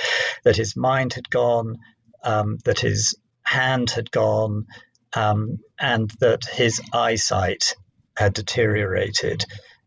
[0.44, 1.78] that his mind had gone,
[2.24, 3.14] um, that his
[3.44, 4.66] hand had gone,
[5.16, 7.76] um, and that his eyesight
[8.16, 9.46] had deteriorated.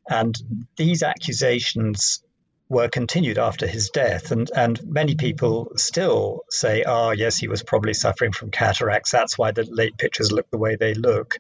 [0.09, 0.37] And
[0.77, 2.23] these accusations
[2.71, 4.31] were continued after his death.
[4.31, 9.11] And, and many people still say, oh, yes, he was probably suffering from cataracts.
[9.11, 11.39] That's why the late pictures look the way they look.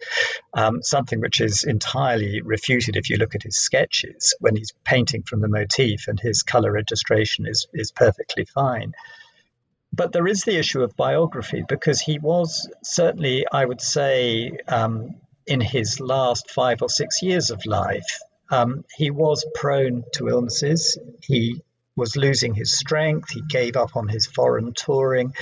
[0.55, 5.23] Um, something which is entirely refuted if you look at his sketches when he's painting
[5.23, 8.95] from the motif and his color registration is, is perfectly fine.
[9.99, 15.17] But there is the issue of biography because he was certainly, I would say, um,
[15.45, 20.97] in his last five or six years of life, um, he was prone to illnesses.
[21.21, 21.61] He
[21.97, 23.31] was losing his strength.
[23.31, 25.35] He gave up on his foreign touring.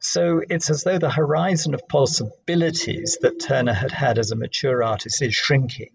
[0.00, 4.82] So it's as though the horizon of possibilities that Turner had had as a mature
[4.82, 5.90] artist is shrinking.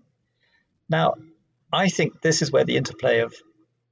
[0.88, 1.16] Now,
[1.74, 3.36] I think this is where the interplay of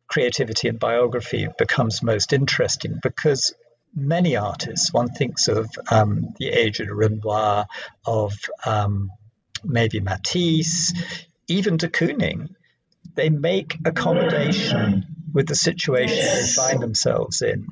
[0.08, 3.54] creativity and biography becomes most interesting because
[3.96, 7.66] many artists, one thinks of um, the aged Renoir,
[8.06, 8.34] of
[8.66, 9.12] um,
[9.64, 10.94] maybe Matisse,
[11.48, 12.50] even de Kooning,
[13.16, 16.56] they make accommodation with the situation yes.
[16.56, 17.68] they find themselves in.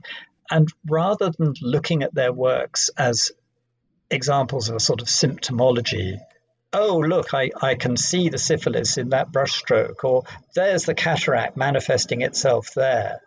[0.49, 3.31] And rather than looking at their works as
[4.09, 6.19] examples of a sort of symptomology,
[6.73, 10.23] oh, look, I, I can see the syphilis in that brushstroke, or
[10.55, 13.21] there's the cataract manifesting itself there.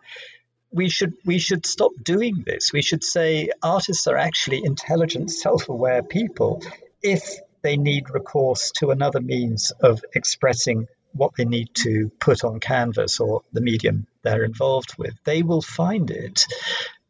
[0.71, 2.71] We should we should stop doing this.
[2.73, 6.61] We should say artists are actually intelligent, self-aware people
[7.01, 12.59] if they need recourse to another means of expressing what they need to put on
[12.59, 16.45] canvas or the medium they're involved with, they will find it.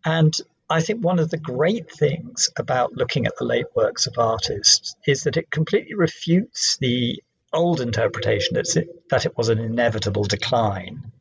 [0.06, 0.36] And
[0.70, 4.96] I think one of the great things about looking at the late works of artists
[5.06, 7.22] is that it completely refutes the
[7.54, 11.12] old interpretation that it was an inevitable decline.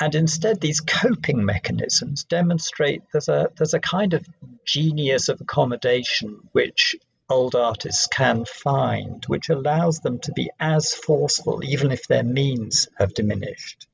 [0.00, 4.26] And instead, these coping mechanisms demonstrate there's a, there's a kind of
[4.64, 6.96] genius of accommodation which
[7.28, 12.88] old artists can find, which allows them to be as forceful, even if their means
[12.98, 13.86] have diminished.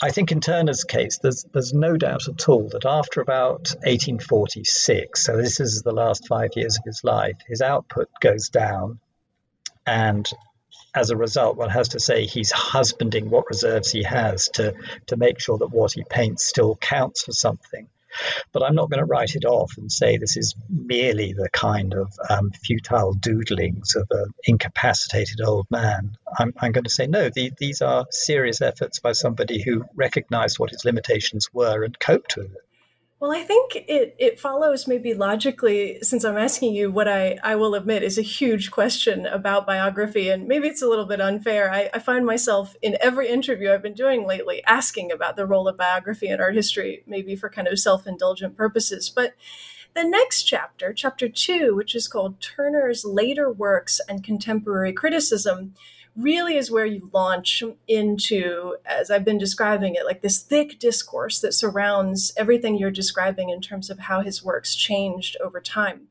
[0.00, 5.24] I think in Turner's case, there's, there's no doubt at all that after about 1846,
[5.24, 9.00] so this is the last five years of his life, his output goes down.
[9.86, 10.30] And
[10.96, 14.74] as a result, one has to say he's husbanding what reserves he has to,
[15.06, 17.86] to make sure that what he paints still counts for something.
[18.50, 21.92] But I'm not going to write it off and say this is merely the kind
[21.92, 26.16] of um, futile doodlings of an incapacitated old man.
[26.38, 30.58] I'm, I'm going to say no, the, these are serious efforts by somebody who recognized
[30.58, 32.62] what his limitations were and coped with it.
[33.18, 37.56] Well, I think it, it follows maybe logically, since I'm asking you what I, I
[37.56, 41.72] will admit is a huge question about biography, and maybe it's a little bit unfair.
[41.72, 45.66] I, I find myself in every interview I've been doing lately asking about the role
[45.66, 49.08] of biography in art history, maybe for kind of self indulgent purposes.
[49.08, 49.34] But
[49.94, 55.72] the next chapter, chapter two, which is called Turner's Later Works and Contemporary Criticism,
[56.16, 61.40] really is where you launch into, as I've been describing it, like this thick discourse
[61.40, 66.08] that surrounds everything you're describing in terms of how his works changed over time.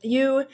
[0.00, 0.46] You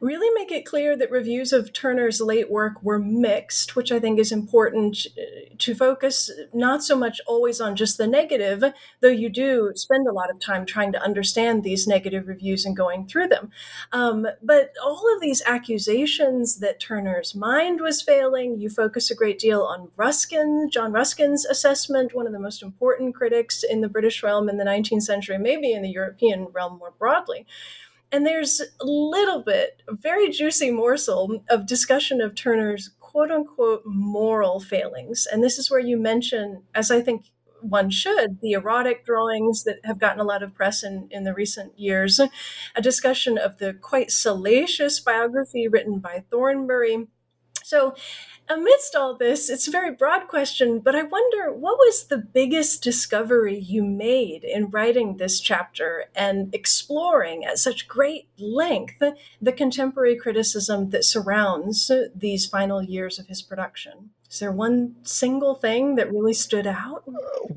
[0.00, 4.18] really make it clear that reviews of Turner's late work were mixed, which I think
[4.18, 8.62] is important uh, to focus not so much always on just the negative,
[9.00, 12.76] though you do spend a lot of time trying to understand these negative reviews and
[12.76, 13.50] going through them.
[13.90, 19.38] Um, but all of these accusations that Turner's mind was failing, you focus a great
[19.40, 24.22] deal on Ruskin, John Ruskin's assessment, one of the most important critics in the British
[24.22, 27.46] realm in the 19th century, maybe in the European realm more broadly.
[28.10, 33.82] And there's a little bit, a very juicy morsel of discussion of Turner's quote unquote
[33.84, 35.26] moral failings.
[35.30, 37.26] And this is where you mention, as I think
[37.60, 41.34] one should, the erotic drawings that have gotten a lot of press in, in the
[41.34, 47.08] recent years, a discussion of the quite salacious biography written by Thornbury.
[47.64, 47.94] So
[48.48, 52.82] amidst all this, it's a very broad question, but I wonder what was the biggest
[52.82, 59.02] discovery you made in writing this chapter and exploring at such great length
[59.40, 64.10] the contemporary criticism that surrounds these final years of his production?
[64.30, 67.04] Is there one single thing that really stood out?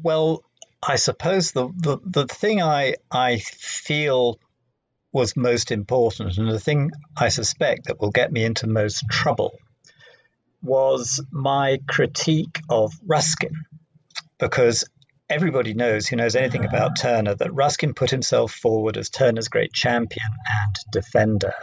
[0.01, 0.43] Well,
[0.82, 4.39] I suppose the, the, the thing I, I feel
[5.12, 9.54] was most important and the thing I suspect that will get me into most trouble
[10.62, 13.54] was my critique of Ruskin,
[14.39, 14.86] because
[15.30, 19.73] everybody knows who knows anything about Turner that Ruskin put himself forward as Turner's great
[19.73, 20.27] champion
[20.63, 21.54] and defender.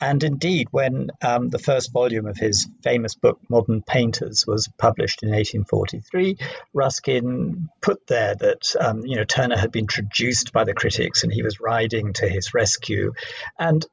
[0.00, 5.22] And indeed, when um, the first volume of his famous book, Modern Painters, was published
[5.22, 6.36] in 1843,
[6.74, 11.32] Ruskin put there that um, you know Turner had been traduced by the critics and
[11.32, 13.14] he was riding to his rescue.
[13.58, 13.86] And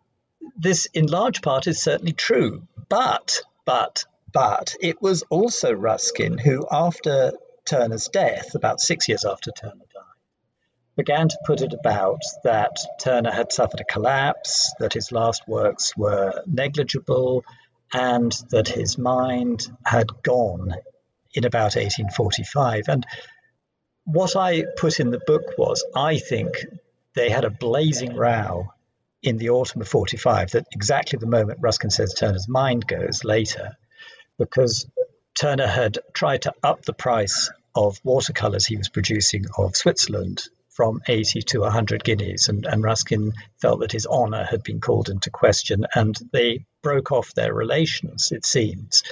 [0.57, 2.63] this, in large part, is certainly true.
[2.89, 4.03] But, but
[4.33, 7.33] but it was also Ruskin who, after
[7.65, 10.03] Turner's death, about six years after Turner died,
[10.95, 15.95] began to put it about that Turner had suffered a collapse, that his last works
[15.95, 17.45] were negligible,
[17.93, 20.73] and that his mind had gone
[21.33, 22.85] in about 1845.
[22.89, 23.05] And
[24.05, 26.65] what I put in the book was I think
[27.15, 28.73] they had a blazing row
[29.21, 33.77] in the autumn of 45, that exactly the moment Ruskin says Turner's mind goes later,
[34.37, 34.87] because
[35.35, 41.01] Turner had tried to up the price of watercolors he was producing of Switzerland from
[41.07, 42.49] 80 to 100 guineas.
[42.49, 47.11] And, and Ruskin felt that his honor had been called into question, and they broke
[47.11, 49.03] off their relations, it seems.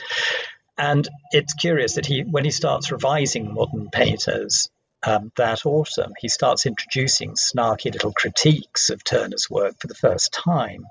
[0.78, 4.70] And it's curious that he, when he starts revising modern painters,
[5.04, 10.32] um, that autumn, he starts introducing snarky little critiques of Turner's work for the first
[10.32, 10.86] time.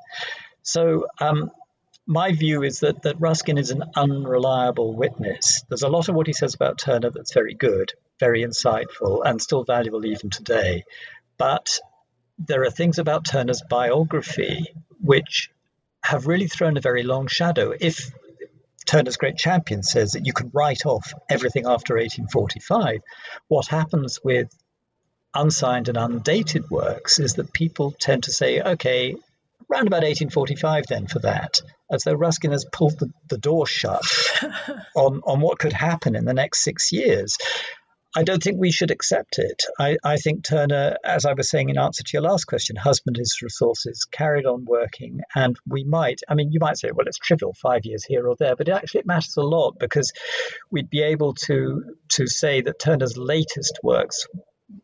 [0.62, 1.50] So, um,
[2.07, 5.64] my view is that, that Ruskin is an unreliable witness.
[5.68, 9.40] There's a lot of what he says about Turner that's very good, very insightful, and
[9.40, 10.84] still valuable even today.
[11.38, 11.78] But
[12.38, 14.66] there are things about Turner's biography
[15.01, 15.51] which
[16.03, 17.72] have really thrown a very long shadow.
[17.78, 18.11] If
[18.86, 23.03] Turner's Great Champion says that you can write off everything after 1845.
[23.46, 24.53] What happens with
[25.32, 29.14] unsigned and undated works is that people tend to say, okay,
[29.70, 31.60] around about 1845 then for that,
[31.90, 34.02] as though Ruskin has pulled the, the door shut
[34.96, 37.36] on, on what could happen in the next six years.
[38.16, 39.62] I don't think we should accept it.
[39.78, 43.20] I, I, think Turner, as I was saying in answer to your last question, husbanded
[43.20, 47.18] his resources, carried on working, and we might, I mean, you might say, well, it's
[47.18, 50.12] trivial, five years here or there, but it actually it matters a lot because
[50.72, 51.84] we'd be able to
[52.16, 54.26] to say that Turner's latest works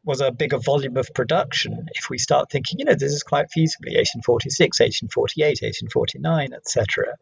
[0.04, 3.46] was a bigger volume of production if we start thinking, you know, this is quite
[3.46, 7.16] feasibly 1846, 1848, 1849, etc.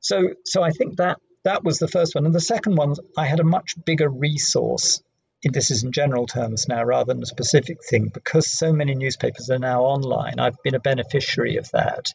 [0.00, 3.24] So, so I think that that was the first one, and the second one, I
[3.24, 5.02] had a much bigger resource
[5.44, 9.50] this is in general terms now rather than a specific thing, because so many newspapers
[9.50, 12.12] are now online, I've been a beneficiary of that.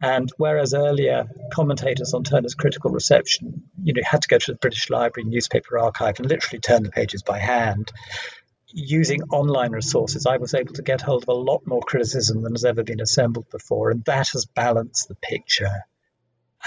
[0.00, 4.58] And whereas earlier commentators on Turner's critical reception, you know, had to go to the
[4.58, 7.92] British Library newspaper archive and literally turn the pages by hand,
[8.74, 12.52] using online resources, I was able to get hold of a lot more criticism than
[12.52, 15.84] has ever been assembled before, and that has balanced the picture.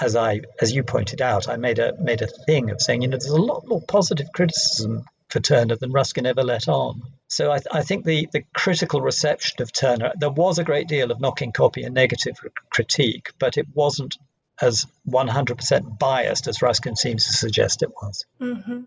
[0.00, 3.08] As I, as you pointed out, I made a made a thing of saying, you
[3.08, 7.02] know, there's a lot more positive criticism for Turner than Ruskin ever let on.
[7.26, 10.88] So I, th- I, think the, the critical reception of Turner, there was a great
[10.88, 12.36] deal of knocking copy and negative
[12.70, 14.16] critique, but it wasn't
[14.60, 18.24] as 100% biased as Ruskin seems to suggest it was.
[18.40, 18.80] Mm-hmm.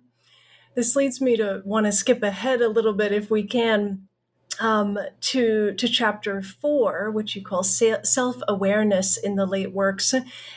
[0.76, 4.08] This leads me to want to skip ahead a little bit, if we can,
[4.60, 10.14] um, to to chapter four, which you call self awareness in the late works,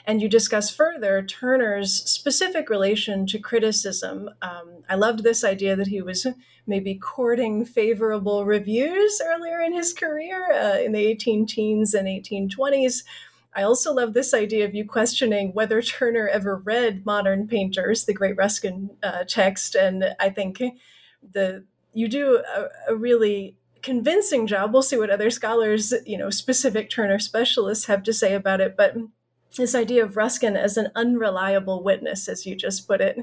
[0.07, 4.31] and you discuss further Turner's specific relation to criticism.
[4.43, 6.27] Um, I loved this idea that he was
[6.67, 13.03] maybe courting favorable reviews earlier in his career uh, in the 18 teens and 1820s.
[13.55, 18.13] I also love this idea of you questioning whether Turner ever read modern painters, the
[18.13, 20.63] great Ruskin uh, text, and I think
[21.33, 24.73] the you do a, a really convincing job.
[24.73, 28.77] We'll see what other scholars, you know, specific Turner specialists have to say about it.
[28.77, 28.97] But
[29.57, 33.19] this idea of Ruskin as an unreliable witness, as you just put it,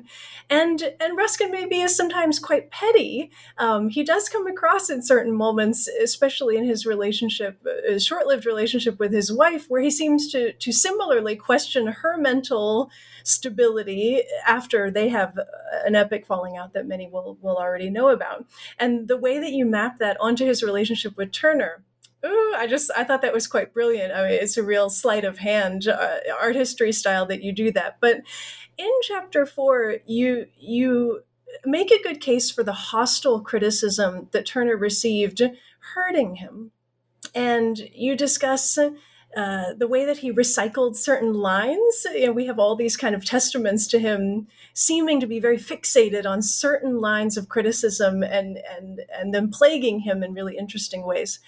[0.49, 3.32] and and Ruskin maybe is sometimes quite petty.
[3.57, 8.45] Um, he does come across in certain moments, especially in his relationship, his uh, short-lived
[8.45, 12.89] relationship with his wife, where he seems to to similarly question her mental
[13.23, 15.38] stability after they have
[15.86, 18.45] an epic falling out that many will will already know about,
[18.79, 21.84] and the way that you map that onto his relationship with Turner
[22.26, 24.13] Ooh, I just I thought that was quite brilliant.
[24.13, 27.72] I mean, it's a real sleight of hand uh, art history style that you do
[27.72, 27.97] that.
[27.99, 28.22] But
[28.78, 31.24] in chapter four, you you
[31.65, 35.41] make a good case for the hostile criticism that Turner received
[35.95, 36.72] hurting him,
[37.34, 38.78] and you discuss.
[39.34, 43.15] Uh, the way that he recycled certain lines, you know, we have all these kind
[43.15, 48.59] of testaments to him seeming to be very fixated on certain lines of criticism and
[48.78, 51.39] and and them plaguing him in really interesting ways.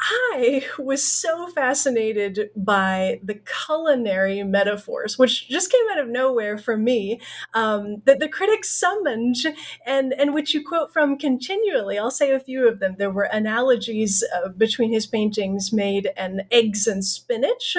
[0.00, 3.34] I was so fascinated by the
[3.66, 7.20] culinary metaphors, which just came out of nowhere for me,
[7.52, 9.36] um, that the critics summoned
[9.84, 11.98] and, and which you quote from continually.
[11.98, 12.94] I'll say a few of them.
[12.96, 17.76] There were analogies uh, between his paintings made and eggs and spinach.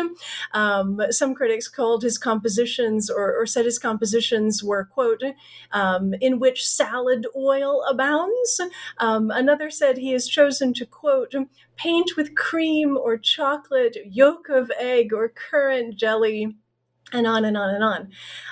[0.53, 5.23] Um, some critics called his compositions or, or, said his compositions were, quote,
[5.71, 8.61] um, in which salad oil abounds.
[8.97, 11.33] Um, another said he has chosen to, quote,
[11.79, 16.55] paint with cream or chocolate, yolk of egg or currant jelly.
[17.11, 18.11] and on and on and on.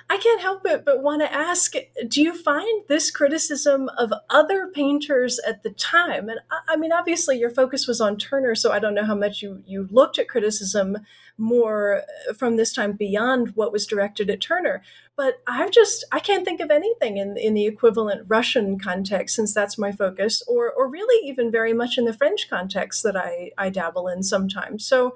[0.10, 1.74] I can't help it but want to ask
[2.08, 6.28] do you find this criticism of other painters at the time?
[6.28, 9.44] And I, mean, obviously, your focus was on Turner, so I don't know how much
[9.44, 10.98] you, you looked at criticism
[11.38, 12.04] more
[12.38, 14.82] from this time beyond what was directed at Turner.
[15.16, 19.54] But I've just, I can't think of anything in, in the equivalent Russian context, since
[19.54, 23.52] that's my focus, or, or really even very much in the French context that I,
[23.58, 24.86] I dabble in sometimes.
[24.86, 25.16] So,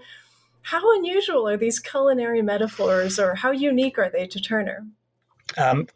[0.63, 4.85] how unusual are these culinary metaphors, or how unique are they to Turner?
[5.57, 5.87] Um,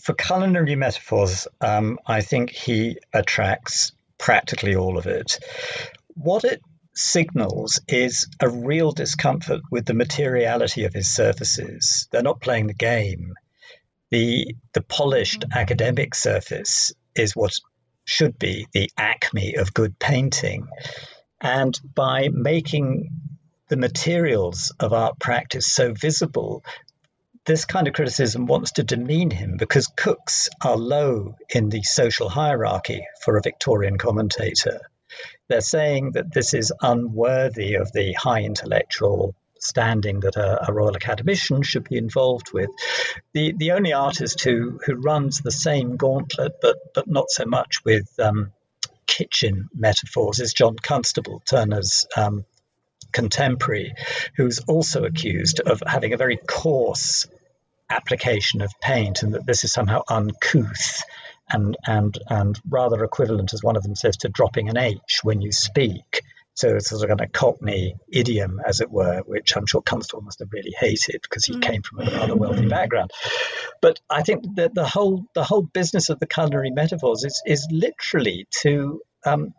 [0.00, 5.38] for culinary metaphors, um, I think he attracts practically all of it.
[6.14, 6.60] What it
[6.94, 12.08] signals is a real discomfort with the materiality of his surfaces.
[12.10, 13.34] They're not playing the game.
[14.10, 15.58] The, the polished mm-hmm.
[15.58, 17.52] academic surface is what
[18.04, 20.68] should be the acme of good painting.
[21.40, 23.10] And by making
[23.68, 26.64] the materials of art practice so visible,
[27.46, 32.28] this kind of criticism wants to demean him because cooks are low in the social
[32.28, 34.80] hierarchy for a Victorian commentator.
[35.48, 39.34] They're saying that this is unworthy of the high intellectual
[39.64, 42.70] standing that a, a, Royal Academician should be involved with.
[43.32, 47.84] The the only artist who who runs the same gauntlet, but but not so much
[47.84, 48.52] with um,
[49.06, 52.44] kitchen metaphors, is John Constable, Turner's um,
[53.12, 53.94] contemporary,
[54.36, 57.26] who's also accused of having a very coarse
[57.90, 61.02] application of paint and that this is somehow uncouth
[61.50, 65.40] and, and, and rather equivalent, as one of them says, to dropping an H when
[65.40, 66.22] you speak.
[66.54, 70.22] So it's a sort of a cockney idiom, as it were, which I'm sure Constable
[70.22, 71.62] must have really hated because he mm.
[71.62, 73.10] came from a rather wealthy background.
[73.82, 77.66] But I think that the whole the whole business of the culinary metaphors is is
[77.72, 79.52] literally to um,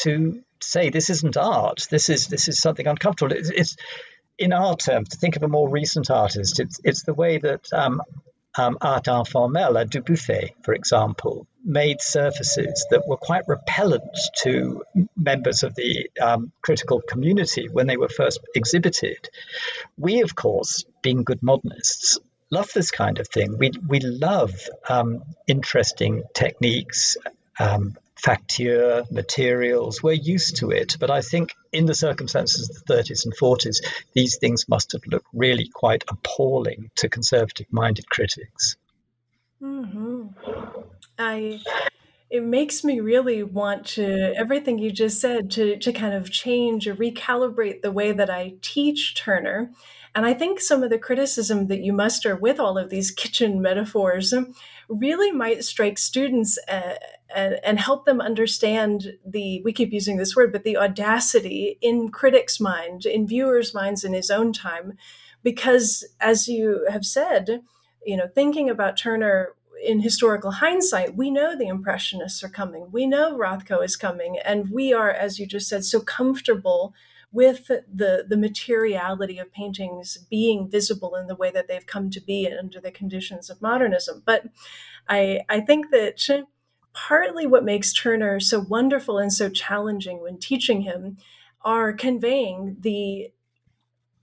[0.00, 1.86] to say this isn't art.
[1.90, 3.36] This is this is something uncomfortable.
[3.36, 3.76] It's, it's
[4.38, 6.58] in our terms to think of a more recent artist.
[6.58, 8.00] It's it's the way that um,
[8.58, 14.82] um, Art Informel, uh, Dubuffet, for example, made surfaces that were quite repellent to
[15.16, 19.28] members of the um, critical community when they were first exhibited.
[19.96, 22.18] We, of course, being good modernists,
[22.50, 23.58] love this kind of thing.
[23.58, 24.54] We we love
[24.88, 27.16] um, interesting techniques,
[27.58, 30.02] um, facture, materials.
[30.02, 30.96] We're used to it.
[30.98, 33.78] But I think in the circumstances of the 30s and 40s,
[34.12, 38.76] these things must have looked really quite appalling to conservative minded critics.
[39.62, 40.28] Mm-hmm.
[41.18, 41.60] I.
[42.30, 46.86] It makes me really want to everything you just said to to kind of change
[46.86, 49.70] or recalibrate the way that I teach Turner.
[50.14, 53.62] And I think some of the criticism that you muster with all of these kitchen
[53.62, 54.34] metaphors
[54.88, 56.96] really might strike students uh,
[57.34, 62.08] and, and help them understand the we keep using this word but the audacity in
[62.08, 64.94] critics mind in viewers minds in his own time
[65.42, 67.62] because as you have said
[68.04, 72.88] you know thinking about turner in historical hindsight we know the impressionists are coming.
[72.90, 74.38] We know rothko is coming.
[74.44, 76.94] And we are as you just said so comfortable
[77.30, 82.20] with the the materiality of paintings being visible in the way that they've come to
[82.20, 84.22] be under the conditions of modernism.
[84.24, 84.44] But
[85.08, 86.18] i i think that
[87.06, 91.16] partly what makes Turner so wonderful and so challenging when teaching him
[91.62, 93.30] are conveying the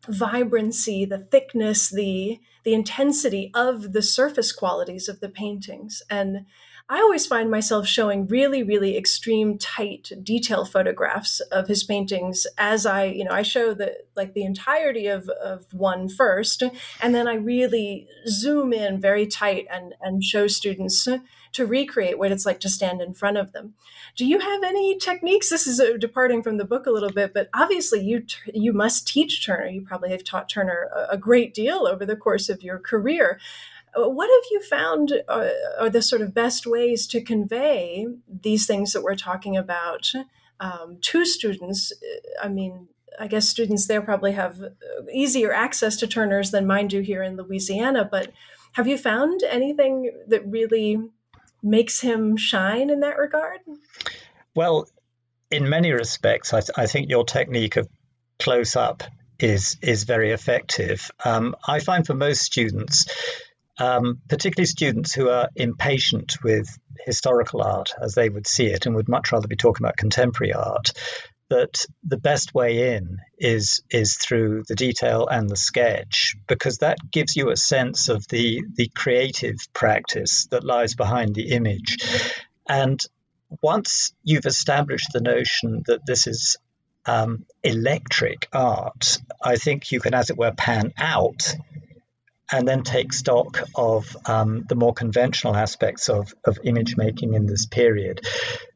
[0.08, 6.02] vibrancy, the thickness, the the intensity of the surface qualities of the paintings.
[6.10, 6.48] And
[6.90, 12.86] I always find myself showing really, really extreme tight detail photographs of his paintings as
[12.86, 16.64] I, you know, I show the like the entirety of, of one first,
[17.02, 21.08] and then I really zoom in very tight and and show students
[21.56, 23.76] to recreate what it's like to stand in front of them.
[24.18, 25.50] Do you have any techniques?
[25.50, 29.08] This is uh, departing from the book a little bit, but obviously you you must
[29.08, 29.68] teach Turner.
[29.68, 33.40] You probably have taught Turner a, great deal over the course of your career.
[33.98, 35.50] Uh, what have you found are, uh,
[35.80, 40.12] are the sort of best ways to convey these things that we're talking about
[40.60, 41.94] um, to students?
[42.44, 44.60] I mean, I guess students there probably have
[45.10, 48.34] easier access to Turners than mine do here in Louisiana, but
[48.74, 51.00] have you found anything that really
[51.66, 53.60] makes him shine in that regard?
[54.56, 54.88] Well,
[55.52, 57.90] in many respects, I, I think your technique of
[58.40, 59.04] close up
[59.40, 61.12] is is very effective.
[61.24, 63.06] Um, I find for most students,
[63.78, 66.68] um, particularly students who are impatient with
[67.06, 70.54] historical art as they would see it and would much rather be talking about contemporary
[70.54, 70.94] art,
[71.50, 76.98] that the best way in is is through the detail and the sketch because that
[77.12, 81.98] gives you a sense of the the creative practice that lies behind the image
[82.68, 83.00] and
[83.62, 86.58] once you've established the notion that this is
[87.06, 91.56] um, electric art, I think you can, as it were, pan out
[92.52, 97.46] and then take stock of um, the more conventional aspects of, of image making in
[97.46, 98.22] this period.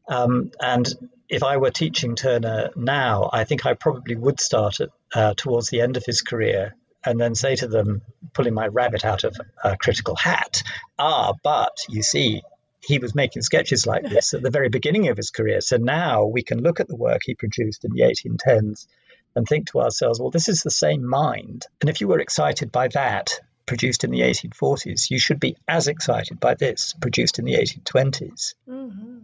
[0.07, 0.87] Um, and
[1.29, 5.69] if I were teaching Turner now, I think I probably would start at, uh, towards
[5.69, 6.75] the end of his career
[7.05, 8.01] and then say to them,
[8.33, 10.63] pulling my rabbit out of a critical hat,
[10.97, 12.41] ah, but you see,
[12.81, 15.61] he was making sketches like this at the very beginning of his career.
[15.61, 18.87] So now we can look at the work he produced in the 1810s
[19.35, 21.67] and think to ourselves, well, this is the same mind.
[21.79, 25.87] And if you were excited by that, produced in the 1840s, you should be as
[25.87, 28.55] excited by this, produced in the 1820s.
[28.67, 29.17] Mm-hmm.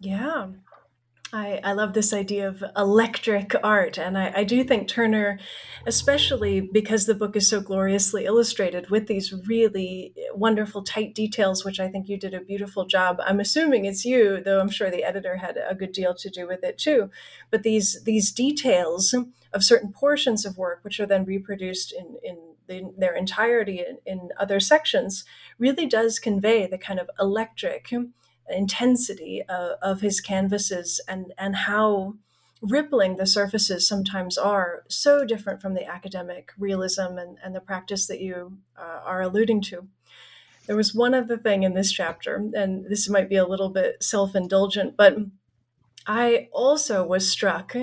[0.00, 0.48] Yeah.
[1.34, 3.96] I, I love this idea of electric art.
[3.96, 5.38] And I, I do think Turner,
[5.86, 11.80] especially because the book is so gloriously illustrated with these really wonderful, tight details, which
[11.80, 13.18] I think you did a beautiful job.
[13.24, 16.46] I'm assuming it's you, though I'm sure the editor had a good deal to do
[16.46, 17.08] with it too.
[17.50, 19.14] But these, these details
[19.54, 23.98] of certain portions of work, which are then reproduced in, in the, their entirety in,
[24.04, 25.24] in other sections,
[25.58, 27.90] really does convey the kind of electric
[28.48, 32.14] intensity uh, of his canvases and and how
[32.60, 38.06] rippling the surfaces sometimes are so different from the academic realism and, and the practice
[38.06, 39.88] that you uh, are alluding to.
[40.66, 44.02] There was one other thing in this chapter and this might be a little bit
[44.02, 45.16] self-indulgent but
[46.06, 47.74] i also was struck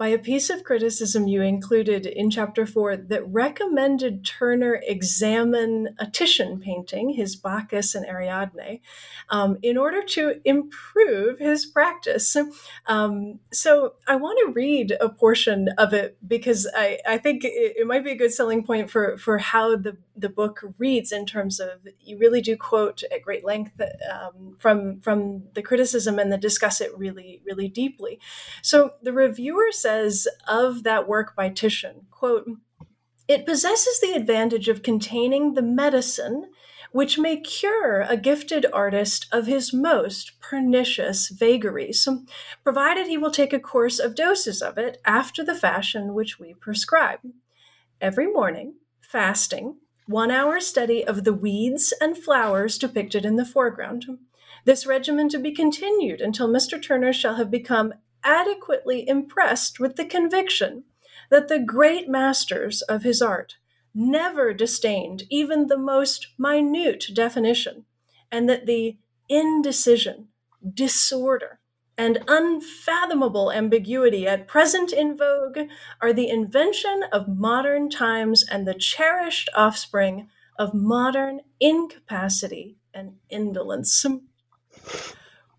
[0.00, 6.06] by a piece of criticism you included in chapter four that recommended Turner examine a
[6.06, 8.80] Titian painting, his Bacchus and Ariadne,
[9.28, 12.34] um, in order to improve his practice.
[12.86, 17.74] Um, so I want to read a portion of it because I, I think it,
[17.76, 21.26] it, might be a good selling point for, for how the, the book reads in
[21.26, 23.78] terms of you really do quote at great length
[24.10, 28.18] um, from, from the criticism and then discuss it really, really deeply.
[28.62, 32.48] So the reviewer says, says of that work by Titian, quote,
[33.26, 36.46] it possesses the advantage of containing the medicine
[36.92, 42.08] which may cure a gifted artist of his most pernicious vagaries,
[42.64, 46.54] provided he will take a course of doses of it after the fashion which we
[46.54, 47.20] prescribe.
[48.00, 49.76] Every morning, fasting,
[50.06, 54.06] one hour study of the weeds and flowers depicted in the foreground.
[54.64, 56.80] This regimen to be continued until Mr.
[56.82, 57.94] Turner shall have become
[58.24, 60.84] adequately impressed with the conviction
[61.30, 63.56] that the great masters of his art
[63.94, 67.84] never disdained even the most minute definition,
[68.30, 68.96] and that the
[69.28, 70.28] indecision,
[70.74, 71.58] disorder,
[71.98, 75.58] and unfathomable ambiguity at present in vogue
[76.00, 84.06] are the invention of modern times and the cherished offspring of modern incapacity and indolence.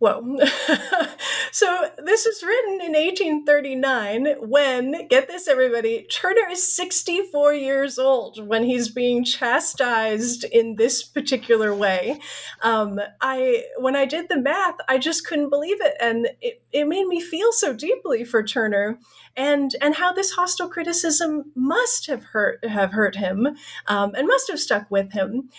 [0.02, 0.40] Whoa.
[1.52, 8.48] so this was written in 1839 when, get this, everybody, Turner is 64 years old
[8.48, 12.20] when he's being chastised in this particular way.
[12.64, 15.94] Um, I when I did the math, I just couldn't believe it.
[16.02, 18.98] And it, it made me feel so deeply for Turner
[19.38, 24.50] and and how this hostile criticism must have hurt have hurt him um, and must
[24.50, 25.50] have stuck with him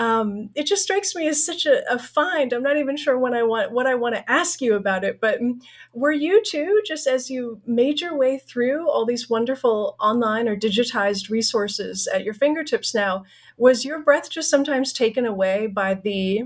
[0.00, 2.54] um, it just strikes me as such a, a, find.
[2.54, 5.20] I'm not even sure when I want what I want to ask you about it,
[5.20, 5.60] but mm,
[5.92, 10.56] were you too, just as you made your way through all these wonderful online or
[10.56, 13.24] digitized resources at your fingertips now,
[13.58, 16.44] was your breath just sometimes taken away by the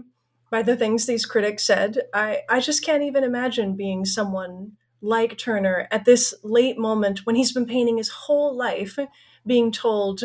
[0.50, 2.00] by the things these critics said?
[2.12, 7.36] I, I just can't even imagine being someone like Turner at this late moment when
[7.36, 8.98] he's been painting his whole life,
[9.46, 10.24] being told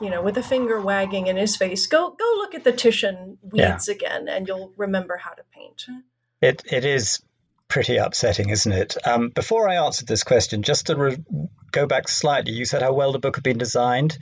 [0.00, 3.38] you know, with a finger wagging in his face, go go look at the Titian
[3.42, 3.94] weeds yeah.
[3.94, 5.86] again, and you'll remember how to paint.
[6.40, 7.22] It it is
[7.68, 8.96] pretty upsetting, isn't it?
[9.06, 11.24] Um, before I answer this question, just to re-
[11.72, 14.18] go back slightly, you said how well the book had been designed.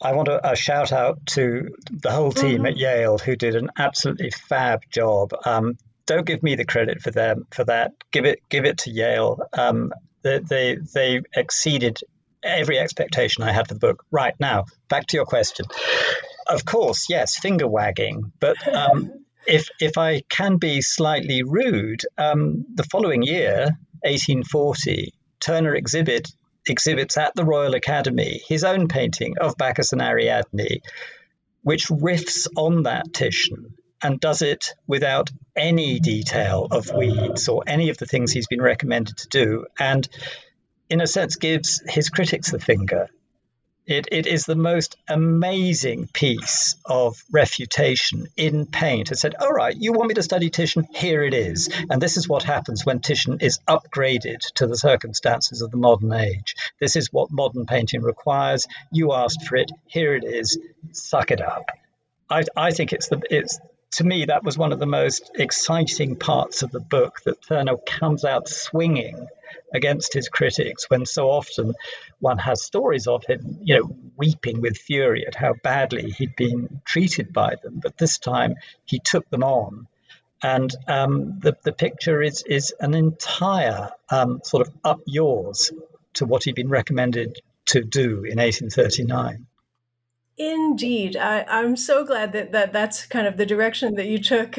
[0.00, 2.66] I want a, a shout out to the whole team mm-hmm.
[2.66, 5.30] at Yale who did an absolutely fab job.
[5.44, 5.76] Um,
[6.06, 7.92] don't give me the credit for them for that.
[8.10, 9.40] Give it give it to Yale.
[9.52, 11.98] Um, they, they they exceeded
[12.42, 14.04] every expectation I had for the book.
[14.10, 15.66] Right now, back to your question.
[16.46, 22.64] Of course, yes, finger wagging, but um, if if I can be slightly rude, um,
[22.74, 26.28] the following year, 1840, Turner exhibit
[26.68, 30.80] exhibits at the Royal Academy his own painting of Bacchus and Ariadne,
[31.62, 37.90] which riffs on that Titian and does it without any detail of weeds or any
[37.90, 39.66] of the things he's been recommended to do.
[39.78, 40.08] And
[40.92, 43.08] in a sense, gives his critics the finger.
[43.86, 49.10] It, it is the most amazing piece of refutation in paint.
[49.10, 50.86] It said, All right, you want me to study Titian?
[50.94, 51.70] Here it is.
[51.88, 56.12] And this is what happens when Titian is upgraded to the circumstances of the modern
[56.12, 56.54] age.
[56.78, 58.68] This is what modern painting requires.
[58.92, 59.72] You asked for it.
[59.86, 60.58] Here it is.
[60.92, 61.70] Suck it up.
[62.28, 63.58] I, I think it's the it's
[63.92, 67.76] to me that was one of the most exciting parts of the book that Turner
[67.76, 69.28] comes out swinging
[69.74, 71.74] against his critics when so often
[72.18, 76.80] one has stories of him, you know, weeping with fury at how badly he'd been
[76.84, 77.80] treated by them.
[77.82, 79.86] But this time he took them on.
[80.42, 85.70] And um, the, the picture is, is an entire um, sort of up yours
[86.14, 89.46] to what he'd been recommended to do in 1839.
[90.44, 91.16] Indeed.
[91.16, 94.56] I, I'm so glad that, that that's kind of the direction that you took.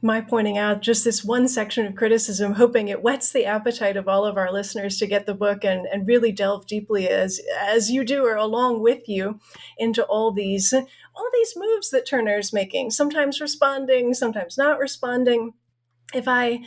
[0.00, 4.08] My pointing out just this one section of criticism, hoping it whets the appetite of
[4.08, 7.90] all of our listeners to get the book and, and really delve deeply as as
[7.90, 9.38] you do or along with you
[9.76, 15.52] into all these all these moves that Turner is making, sometimes responding, sometimes not responding.
[16.14, 16.60] If I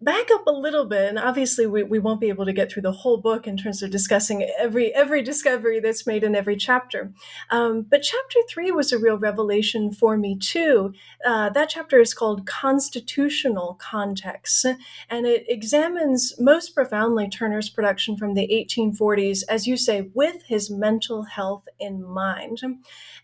[0.00, 2.82] back up a little bit and obviously we, we won't be able to get through
[2.82, 7.12] the whole book in terms of discussing every every discovery that's made in every chapter.
[7.50, 10.92] Um, but chapter three was a real revelation for me too.
[11.26, 14.64] Uh, that chapter is called constitutional contexts
[15.10, 20.70] and it examines most profoundly turner's production from the 1840s as you say with his
[20.70, 22.60] mental health in mind.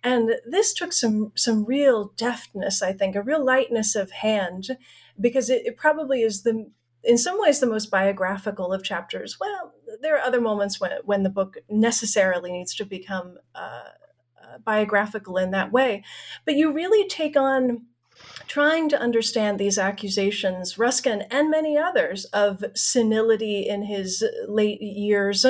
[0.03, 4.77] And this took some some real deftness i think a real lightness of hand
[5.21, 6.71] because it, it probably is the
[7.03, 9.39] in some ways the most biographical of chapters.
[9.39, 13.91] Well, there are other moments when when the book necessarily needs to become uh,
[14.43, 16.03] uh, biographical in that way,
[16.45, 17.87] but you really take on
[18.47, 25.45] trying to understand these accusations, Ruskin and many others, of senility in his late years,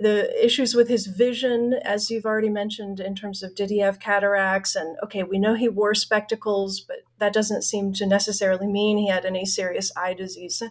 [0.00, 4.00] the issues with his vision, as you've already mentioned, in terms of did he have
[4.00, 4.74] cataracts?
[4.74, 9.08] And okay, we know he wore spectacles, but that doesn't seem to necessarily mean he
[9.08, 10.62] had any serious eye disease.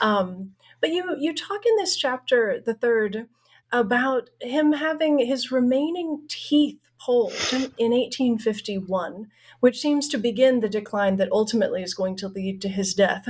[0.00, 3.26] Um, but you you talk in this chapter, the third,
[3.72, 7.32] about him having his remaining teeth pulled
[7.78, 9.28] in 1851
[9.64, 13.26] which seems to begin the decline that ultimately is going to lead to his death.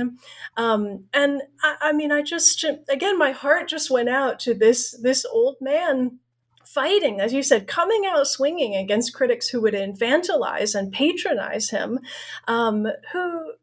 [0.57, 4.99] Um, and I, I mean, I just again, my heart just went out to this
[5.01, 6.19] this old man
[6.65, 12.01] fighting, as you said, coming out swinging against critics who would infantilize and patronize him,
[12.49, 13.53] um, who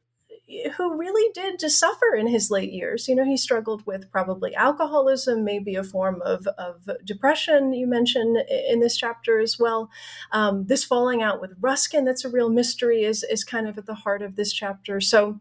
[0.76, 3.08] who really did to suffer in his late years.
[3.08, 8.38] You know, he struggled with probably alcoholism, maybe a form of, of depression, you mentioned
[8.68, 9.90] in this chapter as well.
[10.30, 13.86] Um, this falling out with Ruskin, that's a real mystery, is, is kind of at
[13.86, 15.00] the heart of this chapter.
[15.00, 15.40] So,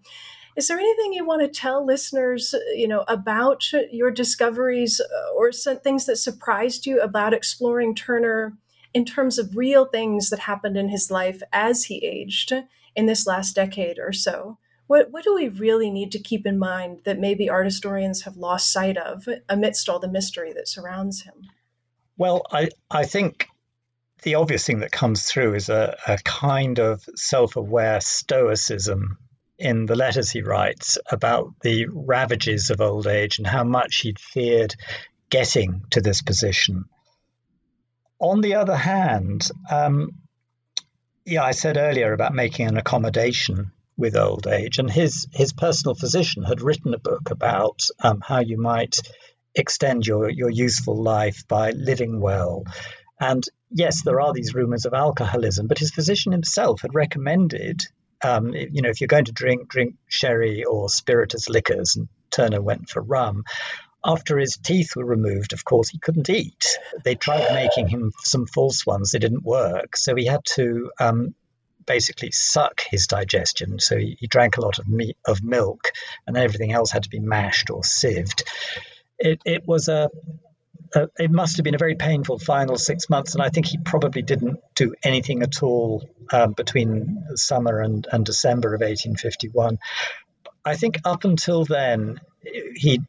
[0.55, 5.53] is there anything you want to tell listeners, you know, about your discoveries uh, or
[5.53, 8.57] some things that surprised you about exploring Turner
[8.93, 12.53] in terms of real things that happened in his life as he aged
[12.97, 14.57] in this last decade or so?
[14.91, 18.35] What what do we really need to keep in mind that maybe art historians have
[18.35, 21.47] lost sight of amidst all the mystery that surrounds him?
[22.17, 23.47] Well, I I think
[24.23, 29.17] the obvious thing that comes through is a, a kind of self-aware stoicism
[29.57, 34.19] in the letters he writes about the ravages of old age and how much he'd
[34.19, 34.75] feared
[35.29, 36.83] getting to this position.
[38.19, 40.09] On the other hand, um,
[41.25, 43.71] yeah, I said earlier about making an accommodation
[44.01, 44.79] with old age.
[44.79, 48.97] And his his personal physician had written a book about um, how you might
[49.55, 52.65] extend your your useful life by living well.
[53.19, 57.83] And yes, there are these rumors of alcoholism, but his physician himself had recommended,
[58.23, 61.95] um, you know, if you're going to drink, drink sherry or spirituous liquors.
[61.95, 63.43] And Turner went for rum.
[64.03, 66.79] After his teeth were removed, of course, he couldn't eat.
[67.03, 69.95] They tried making him some false ones; they didn't work.
[69.95, 71.35] So he had to um,
[71.85, 73.79] basically suck his digestion.
[73.79, 75.91] So he, he drank a lot of meat, of milk,
[76.27, 78.43] and everything else had to be mashed or sieved.
[79.19, 80.09] It, it was a,
[80.95, 83.77] a, it must have been a very painful final six months, and I think he
[83.77, 89.79] probably didn't do anything at all um, between summer and, and December of 1851.
[90.63, 92.19] I think up until then,
[92.75, 93.05] he'd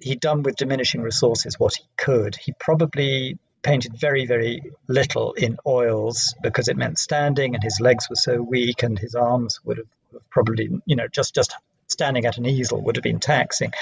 [0.00, 2.36] he'd done with diminishing resources what he could.
[2.36, 8.08] He probably painted very, very little in oils because it meant standing, and his legs
[8.08, 11.52] were so weak, and his arms would have probably, you know, just just
[11.88, 13.72] standing at an easel would have been taxing.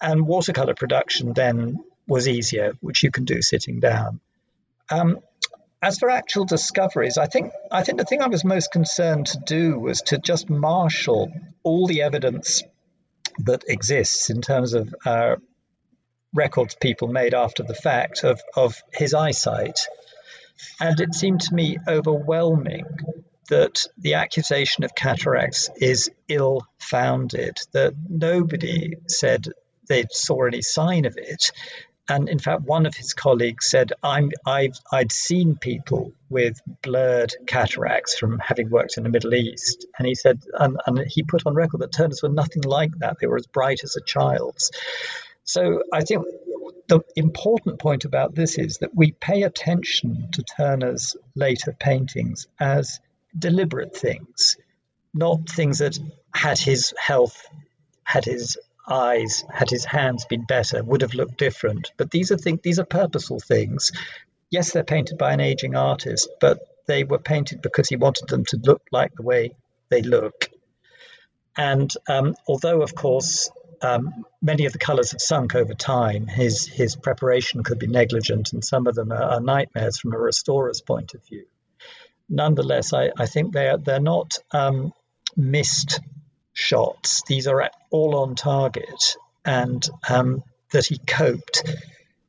[0.00, 4.20] And watercolor production then was easier, which you can do sitting down.
[4.90, 5.20] Um,
[5.80, 9.38] as for actual discoveries, I think I think the thing I was most concerned to
[9.38, 12.64] do was to just marshal all the evidence
[13.38, 15.36] that exists in terms of uh,
[16.34, 19.78] records people made after the fact of, of his eyesight.
[20.80, 22.86] And it seemed to me overwhelming
[23.48, 29.46] that the accusation of cataracts is ill founded, that nobody said
[29.88, 31.50] they saw any sign of it.
[32.08, 37.34] And in fact, one of his colleagues said, I'm, I've, I'd seen people with blurred
[37.46, 39.86] cataracts from having worked in the Middle East.
[39.98, 43.16] And he said, and, and he put on record that Turner's were nothing like that.
[43.20, 44.70] They were as bright as a child's.
[45.44, 46.24] So I think
[46.88, 53.00] the important point about this is that we pay attention to Turner's later paintings as
[53.38, 54.56] deliberate things,
[55.12, 55.98] not things that
[56.34, 57.46] had his health,
[58.04, 61.92] had his eyes, had his hands been better, would have looked different.
[61.96, 63.92] But these are things, these are purposeful things.
[64.50, 68.44] Yes, they're painted by an aging artist, but they were painted because he wanted them
[68.46, 69.56] to look like the way
[69.88, 70.48] they look.
[71.56, 73.50] And um, although, of course,
[73.82, 78.52] um, many of the colours have sunk over time, his his preparation could be negligent,
[78.52, 81.46] and some of them are, are nightmares from a restorer's point of view.
[82.28, 84.92] Nonetheless, I, I think they're they're not um,
[85.36, 86.00] missed
[86.52, 87.22] shots.
[87.26, 91.62] These are all on target, and um, that he coped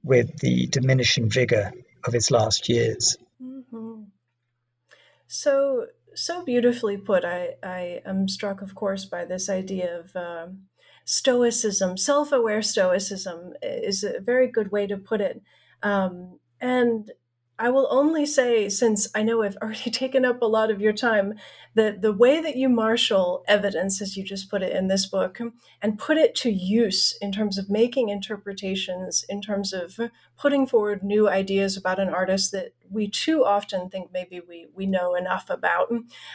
[0.03, 1.73] with the diminishing vigor
[2.05, 3.17] of his last years.
[3.41, 4.03] Mm-hmm.
[5.27, 7.25] So, so beautifully put.
[7.25, 10.67] I, I am struck, of course, by this idea of um,
[11.05, 11.95] stoicism.
[11.97, 15.41] Self aware stoicism is a very good way to put it.
[15.81, 17.11] Um, and
[17.57, 20.93] I will only say, since I know I've already taken up a lot of your
[20.93, 21.35] time,
[21.75, 25.39] that the way that you marshal evidence, as you just put it in this book,
[25.81, 29.99] and put it to use in terms of making interpretations, in terms of
[30.37, 34.85] putting forward new ideas about an artist that we too often think maybe we, we
[34.85, 35.91] know enough about.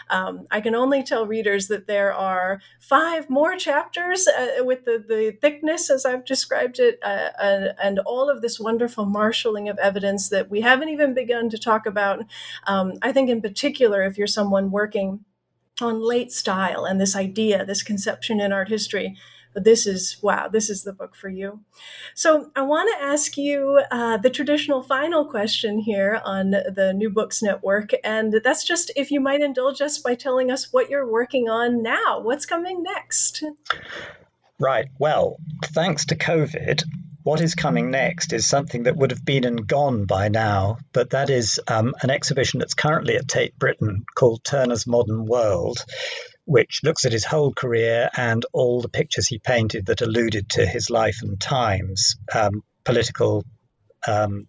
[0.09, 5.05] Um, I can only tell readers that there are five more chapters uh, with the,
[5.07, 9.79] the thickness, as I've described it, uh, uh, and all of this wonderful marshaling of
[9.79, 12.25] evidence that we haven't even begun to talk about.
[12.67, 15.25] Um, I think, in particular, if you're someone working
[15.81, 19.17] on late style and this idea, this conception in art history,
[19.55, 21.61] this is wow this is the book for you.
[22.15, 27.11] So i want to ask you uh, the traditional final question here on the new
[27.11, 31.11] books network and that's just if you might indulge us by telling us what you're
[31.11, 32.21] working on now.
[32.21, 33.45] What's coming next?
[34.59, 34.89] Right.
[34.99, 36.83] Well thanks to covid
[37.23, 41.11] what is coming next is something that would have been and gone by now, but
[41.11, 45.85] that is um, an exhibition that's currently at Tate Britain called Turner's Modern World,
[46.51, 50.67] which looks at his whole career and all the pictures he painted that alluded to
[50.67, 53.45] his life and times, um, political,
[54.09, 54.49] um,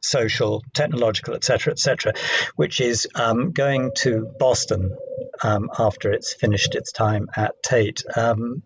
[0.00, 2.14] social, technological, etc., etc.,
[2.56, 4.96] which is um, going to Boston
[5.42, 8.62] um, after it's finished its time at Tate, um,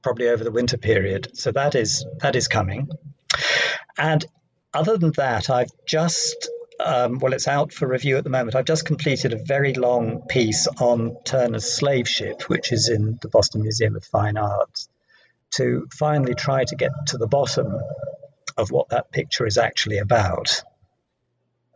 [0.00, 1.36] probably over the winter period.
[1.36, 2.88] So that is that is coming,
[3.98, 4.24] and
[4.72, 6.48] other than that, I've just
[6.84, 8.54] um, well, it's out for review at the moment.
[8.54, 13.28] I've just completed a very long piece on Turner's slave ship, which is in the
[13.28, 14.88] Boston Museum of Fine Arts,
[15.52, 17.66] to finally try to get to the bottom
[18.56, 20.62] of what that picture is actually about.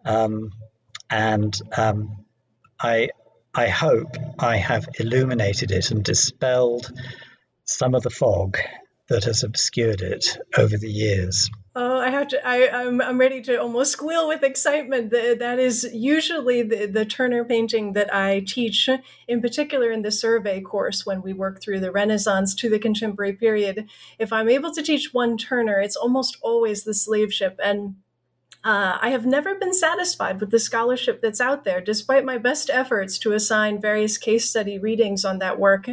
[0.04, 0.52] Um,
[1.11, 2.24] and um,
[2.80, 3.11] I,
[3.54, 6.92] I hope I have illuminated it and dispelled
[7.64, 8.59] some of the fog
[9.09, 11.50] that has obscured it over the years.
[11.78, 12.46] Oh, I have to.
[12.46, 15.11] I, I'm I'm ready to almost squeal with excitement.
[15.11, 18.88] The, that is usually the, the Turner painting that I teach,
[19.28, 23.34] in particular in the survey course when we work through the Renaissance to the contemporary
[23.34, 23.88] period.
[24.18, 27.96] If I'm able to teach one Turner, it's almost always the slave ship, and
[28.64, 32.70] uh, I have never been satisfied with the scholarship that's out there, despite my best
[32.70, 35.88] efforts to assign various case study readings on that work.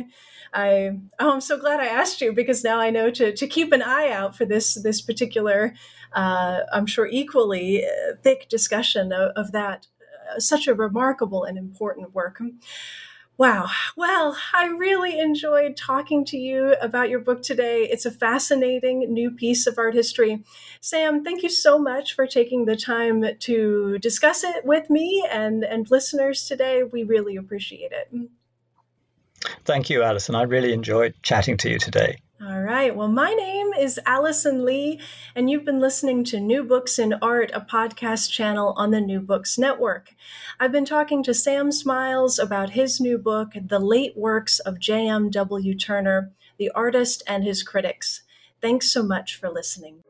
[0.54, 3.72] I oh, I'm so glad I asked you because now I know to to keep
[3.72, 5.74] an eye out for this this particular,
[6.14, 9.88] uh, I'm sure equally uh, thick discussion of, of that.
[10.34, 12.40] Uh, such a remarkable and important work.
[13.36, 13.68] Wow.
[13.98, 17.82] Well, I really enjoyed talking to you about your book today.
[17.82, 20.44] It's a fascinating new piece of art history.
[20.82, 25.64] Sam, thank you so much for taking the time to discuss it with me and,
[25.64, 26.84] and listeners today.
[26.84, 28.14] We really appreciate it.
[29.66, 30.36] Thank you, Allison.
[30.36, 32.18] I really enjoyed chatting to you today.
[32.46, 32.94] All right.
[32.94, 35.00] Well, my name is Allison Leigh,
[35.34, 39.22] and you've been listening to New Books in Art, a podcast channel on the New
[39.22, 40.14] Books Network.
[40.60, 45.76] I've been talking to Sam Smiles about his new book, The Late Works of J.M.W.
[45.76, 48.24] Turner, the Artist and His Critics.
[48.60, 50.04] Thanks so much for listening.